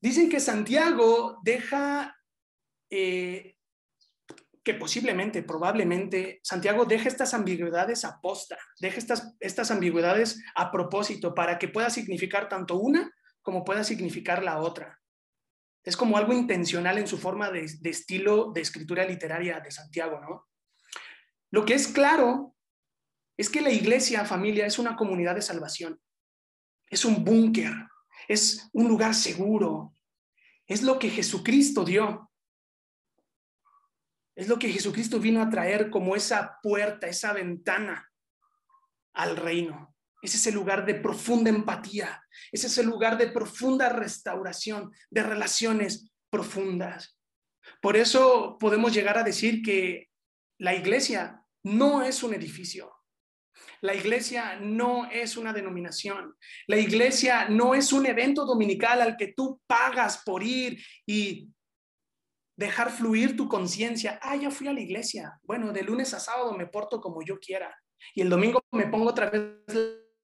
dicen 0.01 0.29
que 0.29 0.41
Santiago 0.41 1.39
deja, 1.43 2.15
eh, 2.89 3.55
que 4.63 4.73
posiblemente, 4.73 5.43
probablemente, 5.43 6.41
Santiago 6.43 6.85
deja 6.85 7.07
estas 7.07 7.33
ambigüedades 7.33 8.03
a 8.03 8.19
posta, 8.19 8.57
deja 8.79 8.97
estas, 8.97 9.35
estas 9.39 9.71
ambigüedades 9.71 10.43
a 10.55 10.69
propósito 10.71 11.33
para 11.33 11.57
que 11.57 11.69
pueda 11.69 11.89
significar 11.89 12.49
tanto 12.49 12.75
una 12.75 13.11
como 13.41 13.63
pueda 13.63 13.83
significar 13.83 14.43
la 14.43 14.59
otra. 14.59 14.99
Es 15.85 15.97
como 15.97 16.17
algo 16.17 16.33
intencional 16.33 16.97
en 16.97 17.07
su 17.07 17.17
forma 17.17 17.49
de, 17.49 17.69
de 17.79 17.89
estilo 17.89 18.51
de 18.53 18.61
escritura 18.61 19.05
literaria 19.05 19.59
de 19.59 19.71
Santiago, 19.71 20.19
¿no? 20.19 20.47
Lo 21.51 21.65
que 21.65 21.75
es 21.75 21.87
claro 21.87 22.52
es 23.37 23.49
que 23.49 23.61
la 23.61 23.71
iglesia, 23.71 24.25
familia, 24.25 24.65
es 24.65 24.79
una 24.79 24.95
comunidad 24.95 25.35
de 25.35 25.41
salvación. 25.41 25.99
Es 26.89 27.05
un 27.05 27.23
búnker, 27.23 27.73
es 28.27 28.69
un 28.73 28.87
lugar 28.87 29.15
seguro. 29.15 29.95
Es 30.67 30.83
lo 30.83 30.99
que 30.99 31.09
Jesucristo 31.09 31.83
dio. 31.83 32.31
Es 34.35 34.47
lo 34.47 34.57
que 34.57 34.71
Jesucristo 34.71 35.19
vino 35.19 35.41
a 35.41 35.49
traer 35.49 35.89
como 35.89 36.15
esa 36.15 36.59
puerta, 36.61 37.07
esa 37.07 37.33
ventana 37.33 38.11
al 39.13 39.37
reino. 39.37 39.95
Es 40.21 40.35
ese 40.35 40.51
lugar 40.51 40.85
de 40.85 40.95
profunda 40.95 41.49
empatía, 41.49 42.23
es 42.51 42.63
ese 42.63 42.81
lugar 42.81 43.17
de 43.17 43.27
profunda 43.27 43.89
restauración, 43.89 44.91
de 45.09 45.21
relaciones 45.21 46.09
profundas. 46.29 47.19
Por 47.81 47.97
eso 47.97 48.57
podemos 48.57 48.93
llegar 48.93 49.17
a 49.17 49.23
decir 49.23 49.61
que 49.61 50.09
la 50.57 50.73
iglesia 50.73 51.43
no 51.63 52.01
es 52.01 52.23
un 52.23 52.33
edificio, 52.33 53.02
la 53.81 53.93
iglesia 53.93 54.57
no 54.61 55.09
es 55.11 55.35
una 55.37 55.51
denominación. 55.51 56.35
La 56.67 56.77
iglesia 56.77 57.49
no 57.49 57.75
es 57.75 57.91
un 57.91 58.05
evento 58.05 58.45
dominical 58.45 59.01
al 59.01 59.17
que 59.17 59.33
tú 59.35 59.61
pagas 59.67 60.21
por 60.23 60.41
ir 60.41 60.81
y 61.05 61.49
dejar 62.55 62.91
fluir 62.91 63.35
tu 63.35 63.47
conciencia. 63.47 64.19
Ah, 64.21 64.35
ya 64.35 64.51
fui 64.51 64.67
a 64.67 64.73
la 64.73 64.81
iglesia. 64.81 65.39
Bueno, 65.43 65.71
de 65.71 65.83
lunes 65.83 66.13
a 66.13 66.19
sábado 66.19 66.53
me 66.53 66.67
porto 66.67 67.01
como 67.01 67.23
yo 67.23 67.39
quiera. 67.39 67.75
Y 68.15 68.21
el 68.21 68.29
domingo 68.29 68.61
me 68.71 68.87
pongo 68.87 69.09
otra 69.09 69.29
vez 69.29 69.51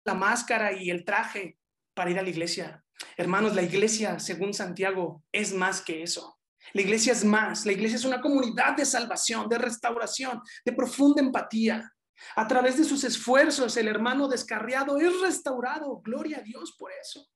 la 0.05 0.14
máscara 0.14 0.72
y 0.72 0.90
el 0.90 1.05
traje 1.05 1.59
para 1.94 2.11
ir 2.11 2.18
a 2.18 2.22
la 2.22 2.31
iglesia. 2.31 2.85
Hermanos, 3.16 3.55
la 3.55 3.62
iglesia, 3.62 4.18
según 4.18 4.55
Santiago, 4.55 5.22
es 5.33 5.53
más 5.53 5.81
que 5.81 6.03
eso. 6.03 6.38
La 6.72 6.83
iglesia 6.83 7.12
es 7.12 7.24
más. 7.24 7.66
La 7.66 7.72
iglesia 7.72 7.96
es 7.96 8.05
una 8.05 8.20
comunidad 8.20 8.77
de 8.77 8.85
salvación, 8.85 9.48
de 9.48 9.59
restauración, 9.59 10.40
de 10.64 10.72
profunda 10.72 11.22
empatía. 11.22 11.90
A 12.37 12.48
través 12.48 12.76
de 12.76 12.85
sus 12.85 13.04
esfuerzos, 13.04 13.76
el 13.76 13.88
hermano 13.88 14.28
descarriado 14.28 14.98
es 14.98 15.20
restaurado. 15.20 16.00
Gloria 16.02 16.38
a 16.38 16.42
Dios 16.42 16.76
por 16.78 16.90
eso. 16.92 17.26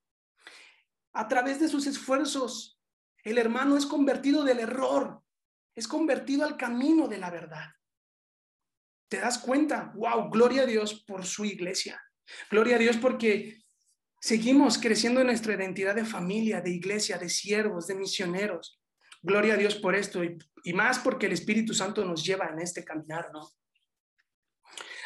A 1.12 1.28
través 1.28 1.60
de 1.60 1.68
sus 1.68 1.86
esfuerzos, 1.86 2.80
el 3.24 3.38
hermano 3.38 3.76
es 3.76 3.86
convertido 3.86 4.44
del 4.44 4.60
error, 4.60 5.22
es 5.74 5.86
convertido 5.86 6.44
al 6.44 6.56
camino 6.56 7.06
de 7.06 7.18
la 7.18 7.30
verdad. 7.30 7.66
¿Te 9.08 9.18
das 9.18 9.38
cuenta? 9.38 9.92
¡Wow! 9.94 10.30
Gloria 10.30 10.62
a 10.62 10.66
Dios 10.66 11.04
por 11.04 11.24
su 11.24 11.44
iglesia. 11.44 12.02
Gloria 12.50 12.76
a 12.76 12.78
Dios 12.78 12.96
porque 12.96 13.62
seguimos 14.20 14.78
creciendo 14.78 15.20
en 15.20 15.26
nuestra 15.26 15.54
identidad 15.54 15.94
de 15.94 16.04
familia, 16.04 16.60
de 16.60 16.70
iglesia, 16.70 17.18
de 17.18 17.28
siervos, 17.28 17.86
de 17.86 17.94
misioneros. 17.94 18.80
Gloria 19.20 19.54
a 19.54 19.56
Dios 19.58 19.74
por 19.76 19.94
esto 19.94 20.24
y, 20.24 20.38
y 20.64 20.72
más 20.72 20.98
porque 20.98 21.26
el 21.26 21.32
Espíritu 21.32 21.74
Santo 21.74 22.04
nos 22.04 22.24
lleva 22.24 22.46
en 22.46 22.60
este 22.60 22.84
caminar, 22.84 23.30
¿no? 23.32 23.48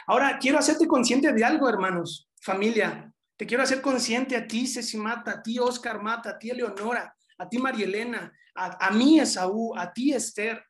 Ahora, 0.07 0.39
quiero 0.39 0.59
hacerte 0.59 0.87
consciente 0.87 1.33
de 1.33 1.45
algo, 1.45 1.69
hermanos, 1.69 2.29
familia. 2.41 3.13
Te 3.37 3.47
quiero 3.47 3.63
hacer 3.63 3.83
consciente 3.83 4.37
a 4.37 4.47
ti, 4.47 4.67
Ceci 4.67 4.97
Mata, 4.97 5.33
a 5.33 5.43
ti, 5.43 5.59
Oscar 5.59 6.01
Mata, 6.03 6.31
a 6.31 6.39
ti, 6.39 6.51
Eleonora, 6.51 7.15
a 7.39 7.49
ti, 7.49 7.59
Marielena, 7.59 8.33
a, 8.55 8.87
a 8.87 8.91
mí, 8.93 9.21
Esaú, 9.21 9.77
a 9.77 9.93
ti, 9.93 10.13
Esther, 10.13 10.65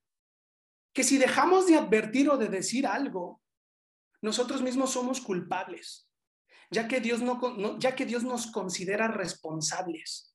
que 0.93 1.05
si 1.05 1.19
dejamos 1.19 1.67
de 1.67 1.77
advertir 1.77 2.31
o 2.31 2.39
de 2.39 2.49
decir 2.49 2.87
algo, 2.87 3.43
nosotros 4.23 4.63
mismos 4.63 4.91
somos 4.91 5.21
culpables, 5.21 6.09
ya 6.71 6.89
que 6.89 7.01
Dios, 7.01 7.21
no, 7.21 7.79
ya 7.79 7.95
que 7.95 8.07
Dios 8.07 8.25
nos 8.25 8.47
considera 8.47 9.07
responsables. 9.07 10.35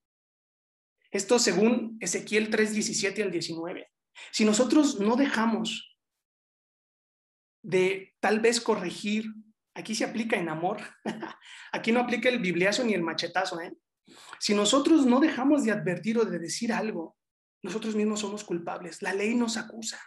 Esto 1.09 1.39
según 1.39 1.97
Ezequiel 1.99 2.49
3, 2.49 2.73
17 2.73 3.23
al 3.23 3.31
19. 3.31 3.91
Si 4.31 4.45
nosotros 4.45 4.99
no 4.99 5.15
dejamos 5.15 5.90
de 7.61 8.13
tal 8.19 8.39
vez 8.39 8.59
corregir. 8.61 9.25
Aquí 9.73 9.95
se 9.95 10.03
aplica 10.03 10.37
en 10.37 10.49
amor. 10.49 10.81
Aquí 11.71 11.91
no 11.91 12.01
aplica 12.01 12.29
el 12.29 12.39
bibliazo 12.39 12.83
ni 12.83 12.93
el 12.93 13.03
machetazo. 13.03 13.59
¿eh? 13.61 13.73
Si 14.39 14.53
nosotros 14.53 15.05
no 15.05 15.19
dejamos 15.19 15.63
de 15.63 15.71
advertir 15.71 16.17
o 16.17 16.25
de 16.25 16.39
decir 16.39 16.73
algo, 16.73 17.17
nosotros 17.63 17.95
mismos 17.95 18.19
somos 18.21 18.43
culpables. 18.43 19.01
La 19.01 19.13
ley 19.13 19.35
nos 19.35 19.57
acusa. 19.57 19.99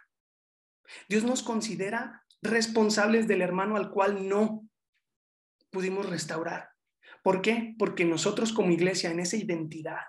Dios 1.08 1.24
nos 1.24 1.42
considera 1.42 2.24
responsables 2.42 3.26
del 3.26 3.42
hermano 3.42 3.76
al 3.76 3.90
cual 3.90 4.28
no 4.28 4.68
pudimos 5.70 6.08
restaurar. 6.08 6.70
¿Por 7.22 7.40
qué? 7.40 7.74
Porque 7.78 8.04
nosotros 8.04 8.52
como 8.52 8.70
iglesia 8.70 9.10
en 9.10 9.20
esa 9.20 9.36
identidad 9.36 10.02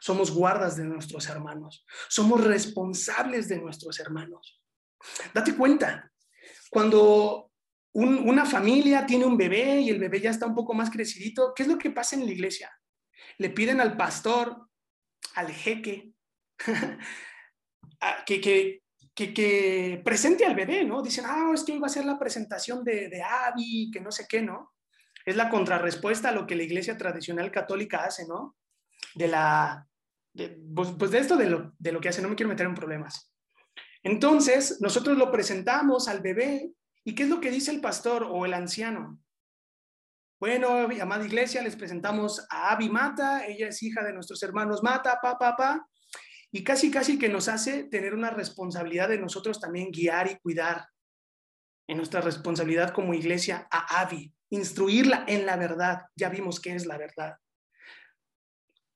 somos 0.00 0.32
guardas 0.32 0.76
de 0.76 0.84
nuestros 0.84 1.28
hermanos, 1.28 1.84
somos 2.08 2.42
responsables 2.42 3.48
de 3.48 3.60
nuestros 3.60 4.00
hermanos. 4.00 4.60
Date 5.32 5.54
cuenta, 5.54 6.11
cuando 6.72 7.52
una 7.92 8.46
familia 8.46 9.04
tiene 9.04 9.26
un 9.26 9.36
bebé 9.36 9.82
y 9.82 9.90
el 9.90 9.98
bebé 9.98 10.22
ya 10.22 10.30
está 10.30 10.46
un 10.46 10.54
poco 10.54 10.72
más 10.72 10.88
crecidito, 10.88 11.52
¿qué 11.54 11.64
es 11.64 11.68
lo 11.68 11.76
que 11.76 11.90
pasa 11.90 12.16
en 12.16 12.24
la 12.24 12.32
iglesia? 12.32 12.72
Le 13.36 13.50
piden 13.50 13.78
al 13.78 13.94
pastor, 13.94 14.70
al 15.34 15.52
jeque, 15.52 16.14
que, 18.26 20.00
presente 20.02 20.46
al 20.46 20.54
bebé, 20.54 20.82
¿no? 20.86 21.02
Dicen, 21.02 21.26
ah, 21.28 21.50
es 21.54 21.62
que 21.62 21.72
hoy 21.72 21.78
va 21.78 21.88
a 21.88 21.90
ser 21.90 22.06
la 22.06 22.18
presentación 22.18 22.82
de, 22.82 23.10
de 23.10 23.22
Abby, 23.22 23.90
que 23.92 24.00
no 24.00 24.10
sé 24.10 24.24
qué, 24.26 24.40
¿no? 24.40 24.72
Es 25.26 25.36
la 25.36 25.50
contrarrespuesta 25.50 26.30
a 26.30 26.32
lo 26.32 26.46
que 26.46 26.56
la 26.56 26.62
iglesia 26.62 26.96
tradicional 26.96 27.50
católica 27.50 28.04
hace, 28.04 28.26
¿no? 28.26 28.56
De 29.14 29.28
la, 29.28 29.86
pues, 30.74 30.88
pues, 30.98 31.10
de 31.10 31.18
esto 31.18 31.36
de 31.36 31.92
lo 31.92 32.00
que 32.00 32.08
hace, 32.08 32.22
no 32.22 32.30
me 32.30 32.34
quiero 32.34 32.48
meter 32.48 32.64
en 32.64 32.74
problemas. 32.74 33.31
Entonces, 34.02 34.80
nosotros 34.80 35.16
lo 35.16 35.30
presentamos 35.30 36.08
al 36.08 36.20
bebé 36.20 36.72
y 37.04 37.14
¿qué 37.14 37.24
es 37.24 37.28
lo 37.28 37.40
que 37.40 37.50
dice 37.50 37.70
el 37.70 37.80
pastor 37.80 38.24
o 38.28 38.44
el 38.44 38.54
anciano? 38.54 39.18
Bueno, 40.40 40.88
amada 41.00 41.24
iglesia, 41.24 41.62
les 41.62 41.76
presentamos 41.76 42.44
a 42.50 42.72
Abby 42.72 42.88
Mata, 42.88 43.46
ella 43.46 43.68
es 43.68 43.80
hija 43.82 44.02
de 44.02 44.12
nuestros 44.12 44.42
hermanos 44.42 44.82
Mata, 44.82 45.20
papá, 45.22 45.38
papá, 45.56 45.88
y 46.50 46.64
casi, 46.64 46.90
casi 46.90 47.18
que 47.18 47.28
nos 47.28 47.48
hace 47.48 47.84
tener 47.84 48.12
una 48.12 48.30
responsabilidad 48.30 49.08
de 49.08 49.18
nosotros 49.18 49.60
también 49.60 49.92
guiar 49.92 50.30
y 50.30 50.38
cuidar 50.40 50.88
en 51.86 51.96
nuestra 51.96 52.20
responsabilidad 52.20 52.92
como 52.92 53.14
iglesia 53.14 53.68
a 53.70 54.00
Abby, 54.00 54.34
instruirla 54.50 55.24
en 55.28 55.46
la 55.46 55.56
verdad. 55.56 56.02
Ya 56.16 56.28
vimos 56.28 56.60
qué 56.60 56.74
es 56.74 56.86
la 56.86 56.98
verdad. 56.98 57.36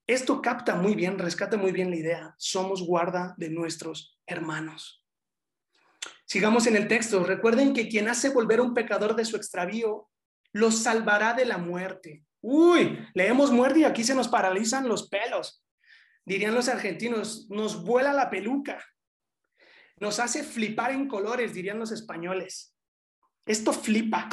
Esto 0.07 0.43
capta 0.43 0.75
muy 0.75 0.95
bien, 0.95 1.19
rescata 1.19 1.57
muy 1.57 1.73
bien 1.73 1.91
la 1.91 1.97
idea. 1.97 2.35
Somos 2.39 2.85
guarda 2.85 3.35
de 3.39 3.51
nuestros 3.51 4.16
hermanos. 4.27 5.05
Sigamos 6.25 6.67
en 6.67 6.77
el 6.77 6.89
texto. 6.89 7.25
Recuerden 7.25 7.73
que 7.73 7.89
quien 7.89 8.09
hace 8.09 8.31
volver 8.31 8.59
a 8.59 8.63
un 8.63 8.75
pecador 8.75 9.15
de 9.15 9.25
su 9.25 9.37
extravío, 9.37 10.09
lo 10.53 10.73
salvará 10.73 11.35
de 11.35 11.45
la 11.45 11.59
muerte. 11.59 12.25
Uy, 12.41 12.99
leemos 13.15 13.51
muerte 13.51 13.81
y 13.81 13.85
aquí 13.85 14.05
se 14.05 14.15
nos 14.15 14.29
paralizan 14.29 14.89
los 14.89 15.09
pelos. 15.09 15.65
Dirían 16.25 16.55
los 16.55 16.69
argentinos, 16.69 17.49
nos 17.51 17.85
vuela 17.85 18.13
la 18.13 18.31
peluca. 18.31 18.85
Nos 19.99 20.19
hace 20.19 20.43
flipar 20.43 20.91
en 20.91 21.09
colores, 21.09 21.55
dirían 21.55 21.79
los 21.79 21.93
españoles. 21.93 22.75
Esto 23.47 23.73
flipa. 23.73 24.29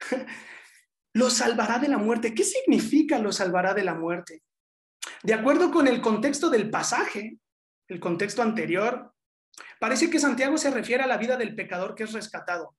Lo 1.14 1.28
salvará 1.28 1.78
de 1.78 1.88
la 1.88 1.98
muerte. 1.98 2.34
¿Qué 2.34 2.42
significa 2.42 3.18
lo 3.18 3.32
salvará 3.32 3.74
de 3.74 3.84
la 3.84 3.92
muerte? 3.92 4.42
De 5.22 5.34
acuerdo 5.34 5.70
con 5.70 5.86
el 5.86 6.00
contexto 6.00 6.48
del 6.48 6.70
pasaje, 6.70 7.36
el 7.88 8.00
contexto 8.00 8.40
anterior, 8.40 9.12
parece 9.78 10.10
que 10.10 10.18
Santiago 10.18 10.56
se 10.58 10.70
refiere 10.70 11.02
a 11.02 11.06
la 11.06 11.18
vida 11.18 11.36
del 11.36 11.54
pecador 11.54 11.94
que 11.94 12.04
es 12.04 12.12
rescatado. 12.12 12.76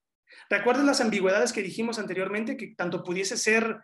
¿Recuerdas 0.49 0.85
las 0.85 1.01
ambigüedades 1.01 1.53
que 1.53 1.61
dijimos 1.61 1.99
anteriormente? 1.99 2.57
Que 2.57 2.73
tanto 2.75 3.03
pudiese 3.03 3.37
ser 3.37 3.83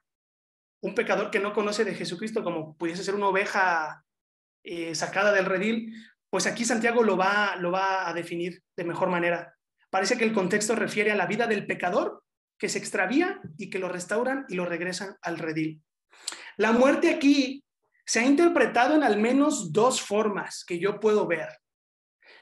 un 0.81 0.95
pecador 0.95 1.29
que 1.29 1.39
no 1.39 1.53
conoce 1.53 1.83
de 1.83 1.95
Jesucristo 1.95 2.43
como 2.43 2.75
pudiese 2.77 3.03
ser 3.03 3.15
una 3.15 3.27
oveja 3.27 4.03
eh, 4.63 4.95
sacada 4.95 5.31
del 5.31 5.45
redil, 5.45 5.93
pues 6.29 6.45
aquí 6.47 6.63
Santiago 6.65 7.03
lo 7.03 7.17
va, 7.17 7.55
lo 7.57 7.71
va 7.71 8.07
a 8.07 8.13
definir 8.13 8.61
de 8.75 8.83
mejor 8.83 9.09
manera. 9.09 9.55
Parece 9.89 10.17
que 10.17 10.23
el 10.23 10.33
contexto 10.33 10.75
refiere 10.75 11.11
a 11.11 11.15
la 11.15 11.25
vida 11.25 11.47
del 11.47 11.65
pecador 11.65 12.23
que 12.57 12.69
se 12.69 12.77
extravía 12.77 13.39
y 13.57 13.69
que 13.69 13.79
lo 13.79 13.89
restauran 13.89 14.45
y 14.49 14.55
lo 14.55 14.65
regresan 14.65 15.15
al 15.21 15.39
redil. 15.39 15.81
La 16.57 16.71
muerte 16.71 17.09
aquí 17.09 17.63
se 18.05 18.19
ha 18.19 18.25
interpretado 18.25 18.95
en 18.95 19.03
al 19.03 19.17
menos 19.17 19.71
dos 19.71 20.01
formas 20.01 20.63
que 20.65 20.77
yo 20.77 20.99
puedo 20.99 21.25
ver. 21.25 21.47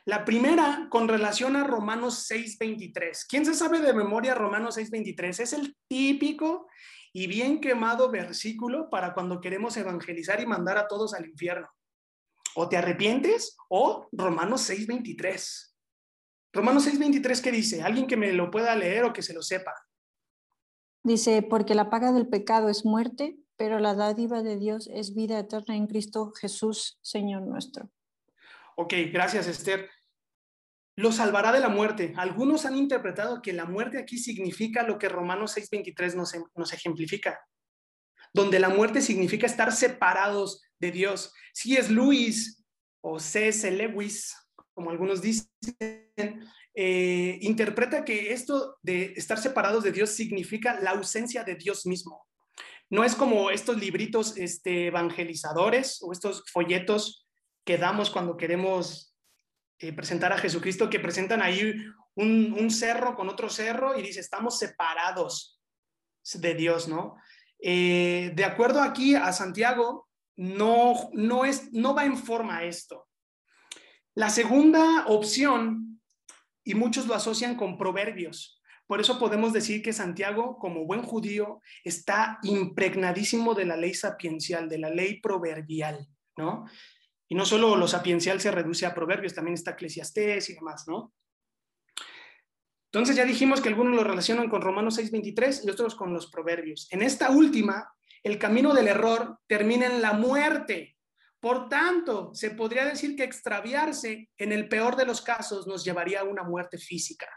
La 0.08 0.24
primera 0.24 0.88
con 0.90 1.10
relación 1.10 1.58
a 1.58 1.66
Romanos 1.66 2.30
6:23. 2.30 3.26
¿Quién 3.28 3.46
se 3.46 3.54
sabe 3.54 3.82
de 3.82 3.92
memoria 3.92 4.34
Romanos 4.34 4.78
6:23? 4.78 5.42
Es 5.42 5.52
el 5.52 5.76
típico 5.90 6.70
y 7.12 7.28
bien 7.28 7.60
quemado 7.60 8.10
versículo 8.10 8.90
para 8.90 9.14
cuando 9.14 9.42
queremos 9.42 9.76
evangelizar 9.76 10.40
y 10.40 10.46
mandar 10.46 10.78
a 10.78 10.88
todos 10.88 11.14
al 11.14 11.26
infierno. 11.26 11.68
O 12.56 12.70
te 12.70 12.78
arrepientes 12.78 13.58
o 13.68 14.08
Romanos 14.14 14.62
6:23. 14.62 15.76
Romanos 16.54 16.86
6:23, 16.86 17.42
¿qué 17.42 17.52
dice? 17.52 17.84
Alguien 17.84 18.08
que 18.08 18.16
me 18.16 18.32
lo 18.32 18.50
pueda 18.50 18.74
leer 18.78 19.04
o 19.04 19.12
que 19.12 19.22
se 19.22 19.34
lo 19.34 19.42
sepa. 19.42 19.74
Dice, 21.04 21.42
porque 21.42 21.76
la 21.76 21.90
paga 21.90 22.14
del 22.14 22.30
pecado 22.30 22.70
es 22.70 22.86
muerte, 22.86 23.38
pero 23.58 23.80
la 23.80 23.94
dádiva 23.94 24.42
de 24.42 24.56
Dios 24.56 24.90
es 24.90 25.14
vida 25.14 25.38
eterna 25.38 25.76
en 25.76 25.88
Cristo 25.88 26.32
Jesús, 26.40 26.98
Señor 27.02 27.42
nuestro. 27.42 27.90
Ok, 28.78 28.94
gracias 29.12 29.48
Esther. 29.48 29.90
Lo 30.98 31.12
salvará 31.12 31.52
de 31.52 31.60
la 31.60 31.70
muerte. 31.70 32.14
Algunos 32.18 32.66
han 32.66 32.76
interpretado 32.76 33.42
que 33.44 33.54
la 33.54 33.66
muerte 33.66 34.00
aquí 34.00 34.18
significa 34.18 34.82
lo 34.82 34.98
que 34.98 35.08
Romanos 35.08 35.56
6:23 35.56 36.16
nos, 36.16 36.34
nos 36.56 36.74
ejemplifica, 36.74 37.40
donde 38.34 38.60
la 38.60 38.70
muerte 38.70 39.02
significa 39.02 39.46
estar 39.46 39.72
separados 39.72 40.64
de 40.80 40.92
Dios. 40.92 41.32
Si 41.54 41.78
es 41.78 41.92
Luis 41.92 42.66
o 43.02 43.20
C.S. 43.20 43.70
Lewis, 43.70 44.36
como 44.74 44.90
algunos 44.90 45.22
dicen, 45.22 45.48
eh, 46.74 47.38
interpreta 47.42 48.04
que 48.04 48.34
esto 48.34 48.78
de 48.82 49.14
estar 49.16 49.38
separados 49.38 49.84
de 49.84 49.92
Dios 49.92 50.10
significa 50.12 50.80
la 50.80 50.92
ausencia 50.92 51.44
de 51.44 51.56
Dios 51.56 51.86
mismo. 51.86 52.28
No 52.90 53.04
es 53.04 53.14
como 53.14 53.52
estos 53.52 53.78
libritos 53.78 54.36
este, 54.36 54.88
evangelizadores 54.88 56.00
o 56.02 56.12
estos 56.12 56.44
folletos 56.52 57.28
que 57.66 57.78
damos 57.78 58.10
cuando 58.10 58.38
queremos 58.38 59.07
eh, 59.80 59.94
presentar 59.94 60.34
a 60.34 60.38
Jesucristo, 60.38 60.90
que 60.90 61.00
presentan 61.00 61.42
ahí 61.42 61.74
un, 62.16 62.72
cerro 62.72 63.16
con 63.16 63.30
otro 63.30 63.50
cerro 63.50 63.98
y 63.98 64.02
dice, 64.02 64.20
estamos 64.20 64.58
separados 64.58 65.62
de 66.34 66.56
Dios, 66.56 66.88
¿no? 66.88 67.16
Eh, 67.60 68.32
de 68.36 68.44
acuerdo 68.44 68.82
aquí 68.82 69.16
a 69.16 69.32
Santiago, 69.32 70.08
no, 70.36 71.10
no, 71.14 71.46
es, 71.46 71.72
no 71.74 71.94
va 71.94 72.06
en 72.06 72.18
forma 72.18 72.64
esto. 72.64 73.08
La 74.16 74.30
segunda 74.30 75.06
opción 75.08 76.02
y 76.64 76.74
muchos 76.74 77.06
lo 77.06 77.14
asocian 77.14 77.56
con 77.56 77.78
proverbios. 77.78 78.62
Por 78.88 79.00
eso 79.00 79.20
podemos 79.20 79.54
decir 79.54 79.82
que 79.82 79.94
Santiago, 79.94 80.58
como 80.58 80.86
buen 80.86 81.04
judío, 81.04 81.62
está 81.84 82.40
impregnadísimo 82.42 83.54
de 83.54 83.66
la 83.66 83.78
ley 83.78 83.94
sapiencial, 83.94 84.70
de 84.70 84.80
la 84.80 84.90
ley 84.90 85.20
proverbial, 85.22 86.08
¿no? 86.36 86.66
Y 87.30 87.36
no 87.36 87.46
solo 87.46 87.76
lo 87.76 87.88
sapiencial 87.88 88.40
se 88.40 88.52
reduce 88.52 88.86
a 88.86 88.94
proverbios, 88.94 89.34
también 89.34 89.56
está 89.56 89.72
Eclesiastés 89.72 90.50
y 90.50 90.54
demás, 90.54 90.88
¿no? 90.88 91.14
Entonces 92.86 93.16
ya 93.16 93.26
dijimos 93.26 93.62
que 93.62 93.70
algunos 93.70 93.96
lo 93.96 94.04
relacionan 94.04 94.50
con 94.50 94.62
Romanos 94.62 94.98
6:23 94.98 95.66
y 95.66 95.70
otros 95.70 95.96
con 95.96 96.14
los 96.14 96.32
proverbios. 96.32 96.88
En 96.92 97.02
esta 97.02 97.30
última, 97.32 97.94
el 98.24 98.40
camino 98.40 98.74
del 98.74 98.88
error 98.88 99.40
termina 99.48 99.88
en 99.88 100.02
la 100.02 100.14
muerte, 100.14 100.98
por 101.40 101.70
tanto, 101.70 102.32
se 102.34 102.52
podría 102.52 102.86
decir 102.86 103.16
que 103.16 103.24
extraviarse 103.24 104.30
en 104.38 104.52
el 104.52 104.68
peor 104.68 104.96
de 104.96 105.06
los 105.06 105.22
casos 105.22 105.68
nos 105.68 105.86
llevaría 105.86 106.22
a 106.22 106.24
una 106.24 106.44
muerte 106.44 106.78
física. 106.78 107.28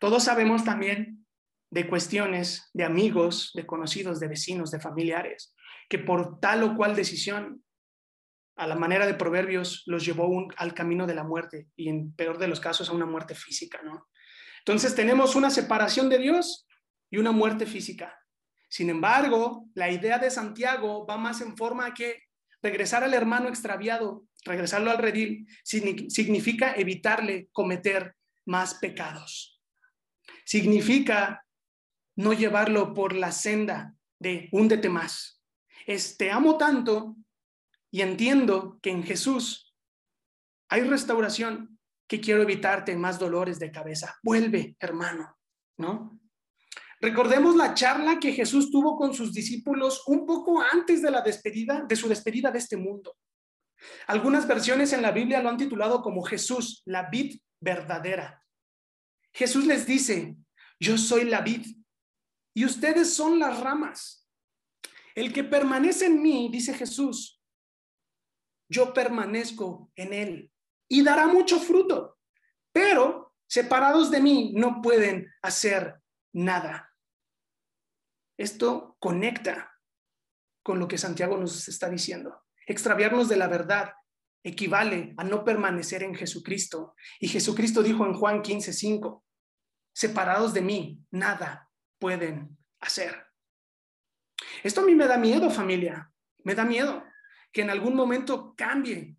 Todos 0.00 0.24
sabemos 0.24 0.64
también 0.64 1.26
de 1.70 1.86
cuestiones 1.86 2.70
de 2.72 2.84
amigos, 2.84 3.50
de 3.54 3.66
conocidos, 3.66 4.20
de 4.20 4.28
vecinos, 4.28 4.70
de 4.70 4.80
familiares, 4.80 5.54
que 5.88 5.98
por 5.98 6.40
tal 6.40 6.62
o 6.62 6.76
cual 6.76 6.96
decisión, 6.96 7.62
a 8.58 8.66
la 8.66 8.74
manera 8.74 9.06
de 9.06 9.14
proverbios, 9.14 9.84
los 9.86 10.04
llevó 10.04 10.28
al 10.56 10.74
camino 10.74 11.06
de 11.06 11.14
la 11.14 11.24
muerte 11.24 11.68
y 11.76 11.88
en 11.88 12.12
peor 12.12 12.38
de 12.38 12.48
los 12.48 12.60
casos 12.60 12.90
a 12.90 12.92
una 12.92 13.06
muerte 13.06 13.34
física, 13.34 13.80
¿no? 13.82 14.08
Entonces 14.58 14.94
tenemos 14.94 15.34
una 15.36 15.50
separación 15.50 16.08
de 16.08 16.18
Dios 16.18 16.66
y 17.10 17.16
una 17.16 17.32
muerte 17.32 17.64
física. 17.64 18.14
Sin 18.68 18.90
embargo, 18.90 19.66
la 19.74 19.90
idea 19.90 20.18
de 20.18 20.30
Santiago 20.30 21.06
va 21.06 21.16
más 21.16 21.40
en 21.40 21.56
forma 21.56 21.94
que 21.94 22.28
Regresar 22.62 23.04
al 23.04 23.14
hermano 23.14 23.48
extraviado, 23.48 24.26
regresarlo 24.44 24.90
al 24.90 24.98
redil, 24.98 25.46
significa 25.62 26.72
evitarle 26.72 27.48
cometer 27.52 28.16
más 28.46 28.74
pecados. 28.74 29.62
Significa 30.44 31.44
no 32.16 32.32
llevarlo 32.32 32.94
por 32.94 33.14
la 33.14 33.30
senda 33.30 33.94
de 34.18 34.48
húndete 34.50 34.88
más. 34.88 35.40
Es 35.86 36.16
te 36.16 36.32
amo 36.32 36.58
tanto 36.58 37.16
y 37.90 38.02
entiendo 38.02 38.78
que 38.82 38.90
en 38.90 39.02
Jesús 39.02 39.74
hay 40.68 40.82
restauración 40.82 41.78
que 42.06 42.20
quiero 42.20 42.42
evitarte 42.42 42.96
más 42.96 43.18
dolores 43.18 43.58
de 43.58 43.70
cabeza. 43.70 44.16
Vuelve, 44.22 44.76
hermano, 44.80 45.36
¿no? 45.76 46.20
Recordemos 47.00 47.54
la 47.54 47.74
charla 47.74 48.18
que 48.18 48.32
Jesús 48.32 48.70
tuvo 48.70 48.96
con 48.96 49.14
sus 49.14 49.32
discípulos 49.32 50.02
un 50.06 50.26
poco 50.26 50.60
antes 50.60 51.00
de 51.00 51.10
la 51.10 51.20
despedida, 51.20 51.84
de 51.86 51.96
su 51.96 52.08
despedida 52.08 52.50
de 52.50 52.58
este 52.58 52.76
mundo. 52.76 53.16
Algunas 54.08 54.48
versiones 54.48 54.92
en 54.92 55.02
la 55.02 55.12
Biblia 55.12 55.40
lo 55.40 55.48
han 55.48 55.56
titulado 55.56 56.02
como 56.02 56.22
Jesús, 56.22 56.82
la 56.86 57.08
vid 57.08 57.38
verdadera. 57.60 58.42
Jesús 59.32 59.66
les 59.66 59.86
dice, 59.86 60.36
yo 60.80 60.98
soy 60.98 61.24
la 61.24 61.40
vid 61.40 61.66
y 62.54 62.64
ustedes 62.64 63.14
son 63.14 63.38
las 63.38 63.60
ramas. 63.60 64.28
El 65.14 65.32
que 65.32 65.44
permanece 65.44 66.06
en 66.06 66.20
mí, 66.20 66.48
dice 66.50 66.74
Jesús, 66.74 67.37
yo 68.68 68.92
permanezco 68.92 69.90
en 69.96 70.12
él 70.12 70.52
y 70.88 71.02
dará 71.02 71.26
mucho 71.26 71.58
fruto, 71.58 72.18
pero 72.72 73.34
separados 73.46 74.10
de 74.10 74.20
mí 74.20 74.52
no 74.54 74.80
pueden 74.82 75.32
hacer 75.42 76.00
nada. 76.32 76.94
Esto 78.36 78.96
conecta 79.00 79.72
con 80.62 80.78
lo 80.78 80.86
que 80.86 80.98
Santiago 80.98 81.36
nos 81.36 81.66
está 81.68 81.88
diciendo. 81.88 82.44
Extraviarnos 82.66 83.28
de 83.28 83.36
la 83.36 83.48
verdad 83.48 83.92
equivale 84.44 85.14
a 85.16 85.24
no 85.24 85.44
permanecer 85.44 86.02
en 86.02 86.14
Jesucristo. 86.14 86.94
Y 87.18 87.28
Jesucristo 87.28 87.82
dijo 87.82 88.06
en 88.06 88.14
Juan 88.14 88.42
15:5, 88.42 89.24
separados 89.92 90.54
de 90.54 90.60
mí, 90.60 91.02
nada 91.10 91.70
pueden 91.98 92.56
hacer. 92.80 93.26
Esto 94.62 94.82
a 94.82 94.84
mí 94.84 94.94
me 94.94 95.06
da 95.06 95.16
miedo, 95.16 95.50
familia. 95.50 96.12
Me 96.44 96.54
da 96.54 96.64
miedo 96.64 97.02
que 97.52 97.62
en 97.62 97.70
algún 97.70 97.94
momento 97.94 98.54
cambie 98.56 99.16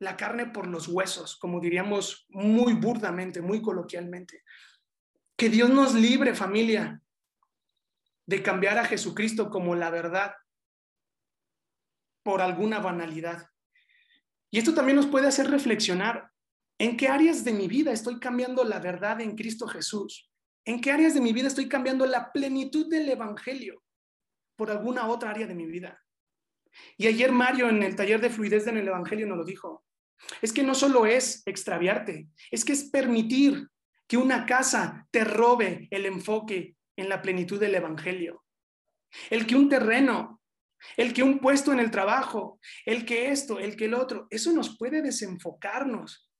la 0.00 0.16
carne 0.16 0.46
por 0.46 0.66
los 0.66 0.88
huesos, 0.88 1.36
como 1.36 1.60
diríamos 1.60 2.26
muy 2.30 2.72
burdamente, 2.72 3.42
muy 3.42 3.60
coloquialmente. 3.60 4.42
Que 5.36 5.50
Dios 5.50 5.68
nos 5.70 5.94
libre, 5.94 6.34
familia, 6.34 7.02
de 8.26 8.42
cambiar 8.42 8.78
a 8.78 8.84
Jesucristo 8.84 9.50
como 9.50 9.74
la 9.74 9.90
verdad 9.90 10.34
por 12.22 12.40
alguna 12.40 12.78
banalidad. 12.78 13.50
Y 14.50 14.58
esto 14.58 14.74
también 14.74 14.96
nos 14.96 15.06
puede 15.06 15.28
hacer 15.28 15.50
reflexionar 15.50 16.30
en 16.78 16.96
qué 16.96 17.08
áreas 17.08 17.44
de 17.44 17.52
mi 17.52 17.68
vida 17.68 17.92
estoy 17.92 18.18
cambiando 18.18 18.64
la 18.64 18.78
verdad 18.78 19.20
en 19.20 19.36
Cristo 19.36 19.66
Jesús. 19.66 20.30
¿En 20.64 20.80
qué 20.80 20.92
áreas 20.92 21.14
de 21.14 21.20
mi 21.20 21.32
vida 21.32 21.48
estoy 21.48 21.68
cambiando 21.68 22.06
la 22.06 22.32
plenitud 22.32 22.88
del 22.88 23.08
Evangelio 23.08 23.82
por 24.56 24.70
alguna 24.70 25.08
otra 25.08 25.30
área 25.30 25.46
de 25.46 25.54
mi 25.54 25.66
vida? 25.66 26.00
Y 26.96 27.06
ayer 27.06 27.32
Mario 27.32 27.68
en 27.68 27.82
el 27.82 27.96
taller 27.96 28.20
de 28.20 28.30
fluidez 28.30 28.66
en 28.66 28.76
el 28.76 28.88
Evangelio 28.88 29.26
nos 29.26 29.38
lo 29.38 29.44
dijo. 29.44 29.84
Es 30.42 30.52
que 30.52 30.62
no 30.62 30.74
solo 30.74 31.06
es 31.06 31.42
extraviarte, 31.46 32.28
es 32.50 32.64
que 32.64 32.72
es 32.72 32.84
permitir 32.84 33.68
que 34.06 34.16
una 34.16 34.44
casa 34.44 35.06
te 35.10 35.24
robe 35.24 35.88
el 35.90 36.04
enfoque 36.04 36.76
en 36.96 37.08
la 37.08 37.22
plenitud 37.22 37.58
del 37.58 37.74
Evangelio. 37.74 38.44
El 39.30 39.46
que 39.46 39.56
un 39.56 39.68
terreno, 39.68 40.40
el 40.96 41.12
que 41.12 41.22
un 41.22 41.38
puesto 41.38 41.72
en 41.72 41.80
el 41.80 41.90
trabajo, 41.90 42.60
el 42.84 43.04
que 43.04 43.30
esto, 43.30 43.58
el 43.58 43.76
que 43.76 43.86
el 43.86 43.94
otro, 43.94 44.26
eso 44.30 44.52
nos 44.52 44.76
puede 44.76 45.02
desenfocarnos 45.02 46.30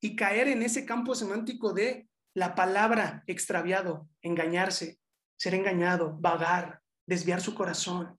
y 0.00 0.16
caer 0.16 0.48
en 0.48 0.62
ese 0.62 0.84
campo 0.84 1.14
semántico 1.14 1.72
de 1.72 2.08
La 2.34 2.54
palabra 2.54 3.24
extraviado, 3.26 4.08
engañarse, 4.22 5.00
ser 5.36 5.54
engañado, 5.54 6.16
vagar, 6.20 6.82
desviar 7.06 7.40
su 7.40 7.54
corazón. 7.54 8.18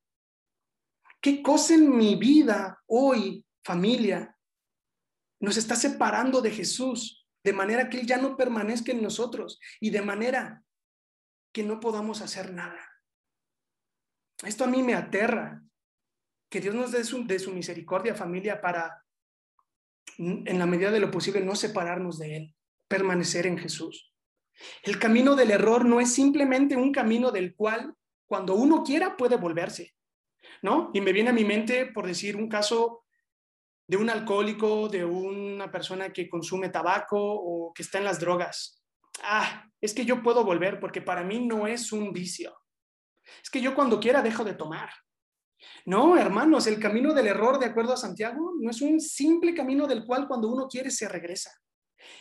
¿Qué 1.21 1.43
cosa 1.43 1.75
en 1.75 1.95
mi 1.95 2.15
vida 2.15 2.81
hoy, 2.87 3.45
familia, 3.63 4.37
nos 5.41 5.57
está 5.57 5.75
separando 5.75 6.41
de 6.41 6.51
Jesús 6.51 7.27
de 7.43 7.53
manera 7.53 7.89
que 7.89 7.99
Él 7.99 8.07
ya 8.07 8.17
no 8.17 8.37
permanezca 8.37 8.91
en 8.91 9.01
nosotros 9.01 9.59
y 9.79 9.89
de 9.89 10.01
manera 10.01 10.63
que 11.51 11.63
no 11.63 11.79
podamos 11.79 12.21
hacer 12.21 12.53
nada? 12.53 12.79
Esto 14.43 14.63
a 14.63 14.67
mí 14.67 14.81
me 14.83 14.95
aterra. 14.95 15.61
Que 16.49 16.61
Dios 16.61 16.73
nos 16.73 16.91
dé 16.91 17.03
su, 17.03 17.27
su 17.37 17.51
misericordia, 17.51 18.15
familia, 18.15 18.59
para, 18.59 19.05
en 20.17 20.57
la 20.57 20.65
medida 20.65 20.89
de 20.89 20.99
lo 20.99 21.11
posible, 21.11 21.41
no 21.41 21.55
separarnos 21.55 22.17
de 22.17 22.37
Él, 22.37 22.55
permanecer 22.87 23.45
en 23.45 23.57
Jesús. 23.57 24.15
El 24.81 24.97
camino 24.97 25.35
del 25.35 25.51
error 25.51 25.85
no 25.85 25.99
es 25.99 26.11
simplemente 26.11 26.75
un 26.75 26.91
camino 26.91 27.31
del 27.31 27.55
cual, 27.55 27.93
cuando 28.25 28.55
uno 28.55 28.83
quiera, 28.83 29.15
puede 29.15 29.37
volverse. 29.37 29.93
¿No? 30.61 30.91
Y 30.93 31.01
me 31.01 31.13
viene 31.13 31.29
a 31.29 31.33
mi 31.33 31.45
mente, 31.45 31.87
por 31.87 32.05
decir, 32.05 32.35
un 32.35 32.47
caso 32.47 33.03
de 33.87 33.97
un 33.97 34.09
alcohólico, 34.09 34.87
de 34.87 35.03
una 35.03 35.71
persona 35.71 36.13
que 36.13 36.29
consume 36.29 36.69
tabaco 36.69 37.17
o 37.19 37.73
que 37.73 37.81
está 37.81 37.97
en 37.97 38.03
las 38.03 38.19
drogas. 38.19 38.83
Ah, 39.23 39.65
es 39.81 39.93
que 39.93 40.05
yo 40.05 40.21
puedo 40.21 40.43
volver 40.43 40.79
porque 40.79 41.01
para 41.01 41.23
mí 41.23 41.45
no 41.45 41.65
es 41.65 41.91
un 41.91 42.13
vicio. 42.13 42.55
Es 43.41 43.49
que 43.49 43.61
yo 43.61 43.73
cuando 43.73 43.99
quiera 43.99 44.21
dejo 44.21 44.43
de 44.43 44.53
tomar. 44.53 44.89
No, 45.85 46.17
hermanos, 46.17 46.67
el 46.67 46.79
camino 46.79 47.13
del 47.13 47.27
error, 47.27 47.59
de 47.59 47.65
acuerdo 47.65 47.93
a 47.93 47.97
Santiago, 47.97 48.53
no 48.59 48.69
es 48.69 48.81
un 48.81 48.99
simple 48.99 49.53
camino 49.53 49.87
del 49.87 50.05
cual 50.05 50.27
cuando 50.27 50.49
uno 50.49 50.67
quiere 50.67 50.91
se 50.91 51.09
regresa. 51.09 51.51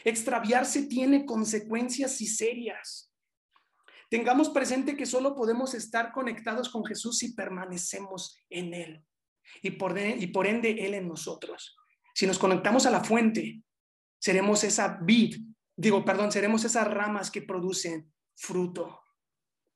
Extraviarse 0.04 0.86
tiene 0.86 1.24
consecuencias 1.24 2.20
y 2.20 2.26
serias. 2.26 3.07
Tengamos 4.08 4.48
presente 4.48 4.96
que 4.96 5.06
solo 5.06 5.34
podemos 5.34 5.74
estar 5.74 6.12
conectados 6.12 6.70
con 6.70 6.84
Jesús 6.84 7.18
si 7.18 7.34
permanecemos 7.34 8.38
en 8.48 8.74
Él 8.74 9.04
y 9.62 9.72
por, 9.72 9.98
y 9.98 10.26
por 10.28 10.46
ende 10.46 10.86
Él 10.86 10.94
en 10.94 11.08
nosotros. 11.08 11.76
Si 12.14 12.26
nos 12.26 12.38
conectamos 12.38 12.86
a 12.86 12.90
la 12.90 13.04
fuente, 13.04 13.62
seremos 14.18 14.64
esa 14.64 14.98
vid, 15.02 15.36
digo, 15.76 16.04
perdón, 16.04 16.32
seremos 16.32 16.64
esas 16.64 16.88
ramas 16.88 17.30
que 17.30 17.42
producen 17.42 18.12
fruto. 18.34 19.00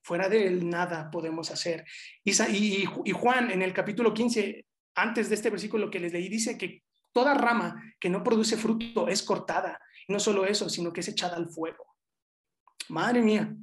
Fuera 0.04 0.28
de 0.28 0.48
él 0.48 0.68
nada 0.68 1.10
podemos 1.10 1.50
hacer. 1.50 1.84
Y, 2.24 2.32
y, 3.04 3.12
Juan 3.12 3.52
en 3.52 3.62
el 3.62 3.72
capítulo 3.72 4.12
15, 4.12 4.66
antes 4.96 5.28
de 5.28 5.36
este 5.36 5.50
versículo 5.50 5.90
que 5.90 6.00
les 6.00 6.12
leí, 6.12 6.28
dice 6.28 6.58
que 6.58 6.82
toda 7.12 7.34
rama 7.34 7.80
que 8.00 8.10
no 8.10 8.24
produce 8.24 8.56
fruto 8.56 9.06
es 9.06 9.22
cortada. 9.22 9.78
No 10.08 10.18
solo 10.18 10.44
eso, 10.44 10.68
sino 10.68 10.92
que 10.92 11.00
es 11.00 11.08
echada 11.08 11.36
al 11.36 11.48
fuego. 11.48 11.84
Madre 12.88 13.22
mía, 13.22 13.54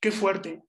qué 0.00 0.10
fuerte. 0.10 0.62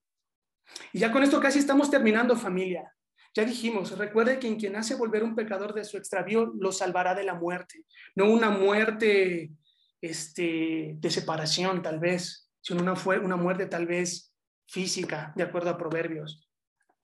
Y 0.92 1.00
ya 1.00 1.12
con 1.12 1.22
esto 1.22 1.40
casi 1.40 1.58
estamos 1.58 1.90
terminando, 1.90 2.36
familia. 2.36 2.94
Ya 3.34 3.44
dijimos, 3.44 3.96
recuerde 3.96 4.38
que 4.38 4.56
quien 4.56 4.76
hace 4.76 4.96
volver 4.96 5.22
un 5.22 5.36
pecador 5.36 5.72
de 5.72 5.84
su 5.84 5.96
extravío 5.96 6.52
lo 6.58 6.72
salvará 6.72 7.14
de 7.14 7.22
la 7.22 7.34
muerte, 7.34 7.84
no 8.16 8.28
una 8.28 8.50
muerte 8.50 9.52
este, 10.00 10.96
de 10.98 11.10
separación 11.10 11.80
tal 11.80 12.00
vez, 12.00 12.50
sino 12.60 12.82
una, 12.82 12.94
una 13.22 13.36
muerte 13.36 13.66
tal 13.66 13.86
vez 13.86 14.34
física, 14.66 15.32
de 15.36 15.44
acuerdo 15.44 15.70
a 15.70 15.78
Proverbios. 15.78 16.48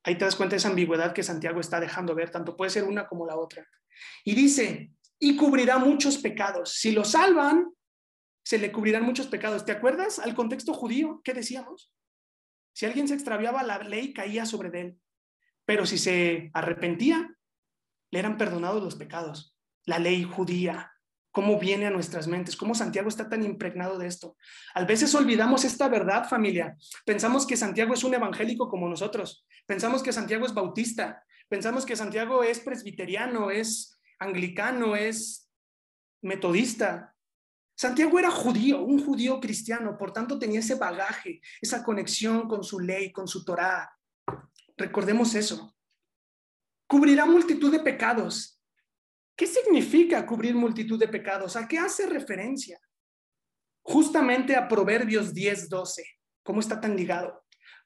Ahí 0.03 0.17
te 0.17 0.25
das 0.25 0.37
cuenta 0.37 0.55
de 0.55 0.59
esa 0.59 0.69
ambigüedad 0.69 1.13
que 1.13 1.23
Santiago 1.23 1.61
está 1.61 1.81
dejando 1.81 2.15
ver, 2.15 2.31
tanto 2.31 2.57
puede 2.57 2.71
ser 2.71 2.85
una 2.85 3.07
como 3.07 3.27
la 3.27 3.37
otra. 3.37 3.67
Y 4.25 4.35
dice, 4.35 4.93
y 5.19 5.37
cubrirá 5.37 5.79
muchos 5.79 6.19
pecados. 6.19 6.75
Si 6.75 6.93
lo 6.93 7.05
salvan, 7.05 7.73
se 8.45 8.59
le 8.59 8.71
cubrirán 8.71 9.05
muchos 9.05 9.27
pecados. 9.27 9.65
¿Te 9.65 9.73
acuerdas 9.73 10.19
al 10.19 10.35
contexto 10.35 10.73
judío? 10.75 11.21
¿Qué 11.25 11.35
decíamos? 11.35 11.93
Si 12.77 12.85
alguien 12.85 13.09
se 13.09 13.15
extraviaba, 13.15 13.63
la 13.63 13.79
ley 13.79 14.13
caía 14.13 14.45
sobre 14.45 14.79
él. 14.79 15.01
Pero 15.65 15.87
si 15.87 15.97
se 15.97 16.51
arrepentía, 16.53 17.35
le 18.11 18.19
eran 18.19 18.37
perdonados 18.37 18.83
los 18.83 18.97
pecados. 18.97 19.57
La 19.87 19.99
ley 19.99 20.25
judía 20.25 20.93
cómo 21.33 21.59
viene 21.59 21.87
a 21.87 21.91
nuestras 21.91 22.29
mentes, 22.29 22.55
cómo 22.55 22.75
Santiago 22.75 23.09
está 23.09 23.31
tan 23.31 23.43
impregnado 23.43 23.97
de 23.97 24.07
esto. 24.07 24.37
A 24.75 24.85
veces 24.85 25.15
olvidamos 25.15 25.65
esta 25.65 25.89
verdad, 25.89 26.29
familia. 26.29 26.77
Pensamos 27.07 27.47
que 27.47 27.57
Santiago 27.57 27.95
es 27.95 28.05
un 28.05 28.13
evangélico 28.13 28.69
como 28.69 28.91
nosotros. 28.91 29.47
Pensamos 29.65 30.03
que 30.03 30.13
Santiago 30.13 30.45
es 30.45 30.53
bautista. 30.53 31.25
Pensamos 31.49 31.87
que 31.87 31.97
Santiago 31.97 32.43
es 32.43 32.61
presbiteriano, 32.61 33.51
es 33.51 33.99
anglicano, 34.19 34.97
es 34.97 35.51
metodista. 36.21 37.16
Santiago 37.77 38.19
era 38.19 38.31
judío, 38.31 38.83
un 38.83 39.05
judío 39.05 39.39
cristiano, 39.39 39.97
por 39.99 40.13
tanto 40.13 40.39
tenía 40.39 40.61
ese 40.61 40.75
bagaje, 40.75 41.41
esa 41.61 41.85
conexión 41.85 42.49
con 42.49 42.65
su 42.65 42.81
ley, 42.81 43.13
con 43.13 43.29
su 43.29 43.45
Torá. 43.45 43.95
Recordemos 44.77 45.35
eso. 45.35 45.77
Cubrirá 46.89 47.27
multitud 47.27 47.71
de 47.71 47.81
pecados, 47.81 48.57
¿Qué 49.37 49.47
significa 49.47 50.25
cubrir 50.25 50.55
multitud 50.55 50.99
de 50.99 51.09
pecados? 51.09 51.57
¿A 51.57 51.69
qué 51.69 51.79
hace 51.79 52.07
referencia? 52.07 52.81
Justamente 53.83 54.57
a 54.57 54.67
Proverbios 54.67 55.35
10:12. 55.35 56.03
¿Cómo 56.43 56.61
está 56.61 56.81
tan 56.81 56.97
ligado? 56.97 57.45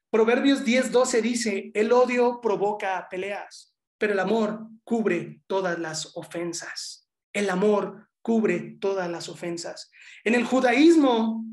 Proverbios 0.09 0.63
10:12 0.63 1.21
dice, 1.21 1.71
el 1.73 1.91
odio 1.91 2.39
provoca 2.41 3.05
peleas, 3.09 3.75
pero 3.97 4.13
el 4.13 4.19
amor 4.19 4.65
cubre 4.85 5.41
todas 5.45 5.77
las 5.77 6.15
ofensas. 6.15 7.09
El 7.33 7.49
amor 7.49 8.09
cubre 8.21 8.77
todas 8.79 9.09
las 9.09 9.29
ofensas. 9.29 9.91
En 10.23 10.35
el 10.35 10.45
judaísmo 10.45 11.45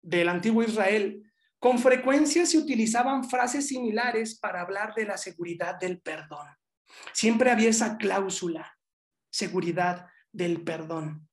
del 0.00 0.28
antiguo 0.28 0.62
Israel, 0.62 1.22
con 1.58 1.78
frecuencia 1.78 2.44
se 2.44 2.58
utilizaban 2.58 3.24
frases 3.24 3.68
similares 3.68 4.38
para 4.38 4.62
hablar 4.62 4.94
de 4.94 5.06
la 5.06 5.16
seguridad 5.16 5.78
del 5.78 6.00
perdón. 6.00 6.48
Siempre 7.12 7.50
había 7.50 7.70
esa 7.70 7.96
cláusula 7.96 8.76
seguridad 9.30 10.06
del 10.32 10.62
perdón. 10.62 11.28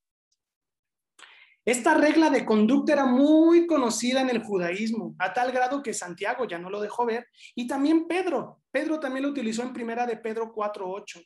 Esta 1.64 1.94
regla 1.94 2.30
de 2.30 2.46
conducta 2.46 2.94
era 2.94 3.04
muy 3.04 3.66
conocida 3.66 4.22
en 4.22 4.30
el 4.30 4.42
judaísmo, 4.42 5.14
a 5.18 5.32
tal 5.32 5.52
grado 5.52 5.82
que 5.82 5.92
Santiago 5.92 6.46
ya 6.46 6.58
no 6.58 6.70
lo 6.70 6.80
dejó 6.80 7.04
ver, 7.04 7.28
y 7.54 7.66
también 7.66 8.08
Pedro. 8.08 8.62
Pedro 8.70 8.98
también 8.98 9.24
lo 9.24 9.30
utilizó 9.30 9.62
en 9.62 9.72
primera 9.72 10.06
de 10.06 10.16
Pedro 10.16 10.54
4.8. 10.54 11.22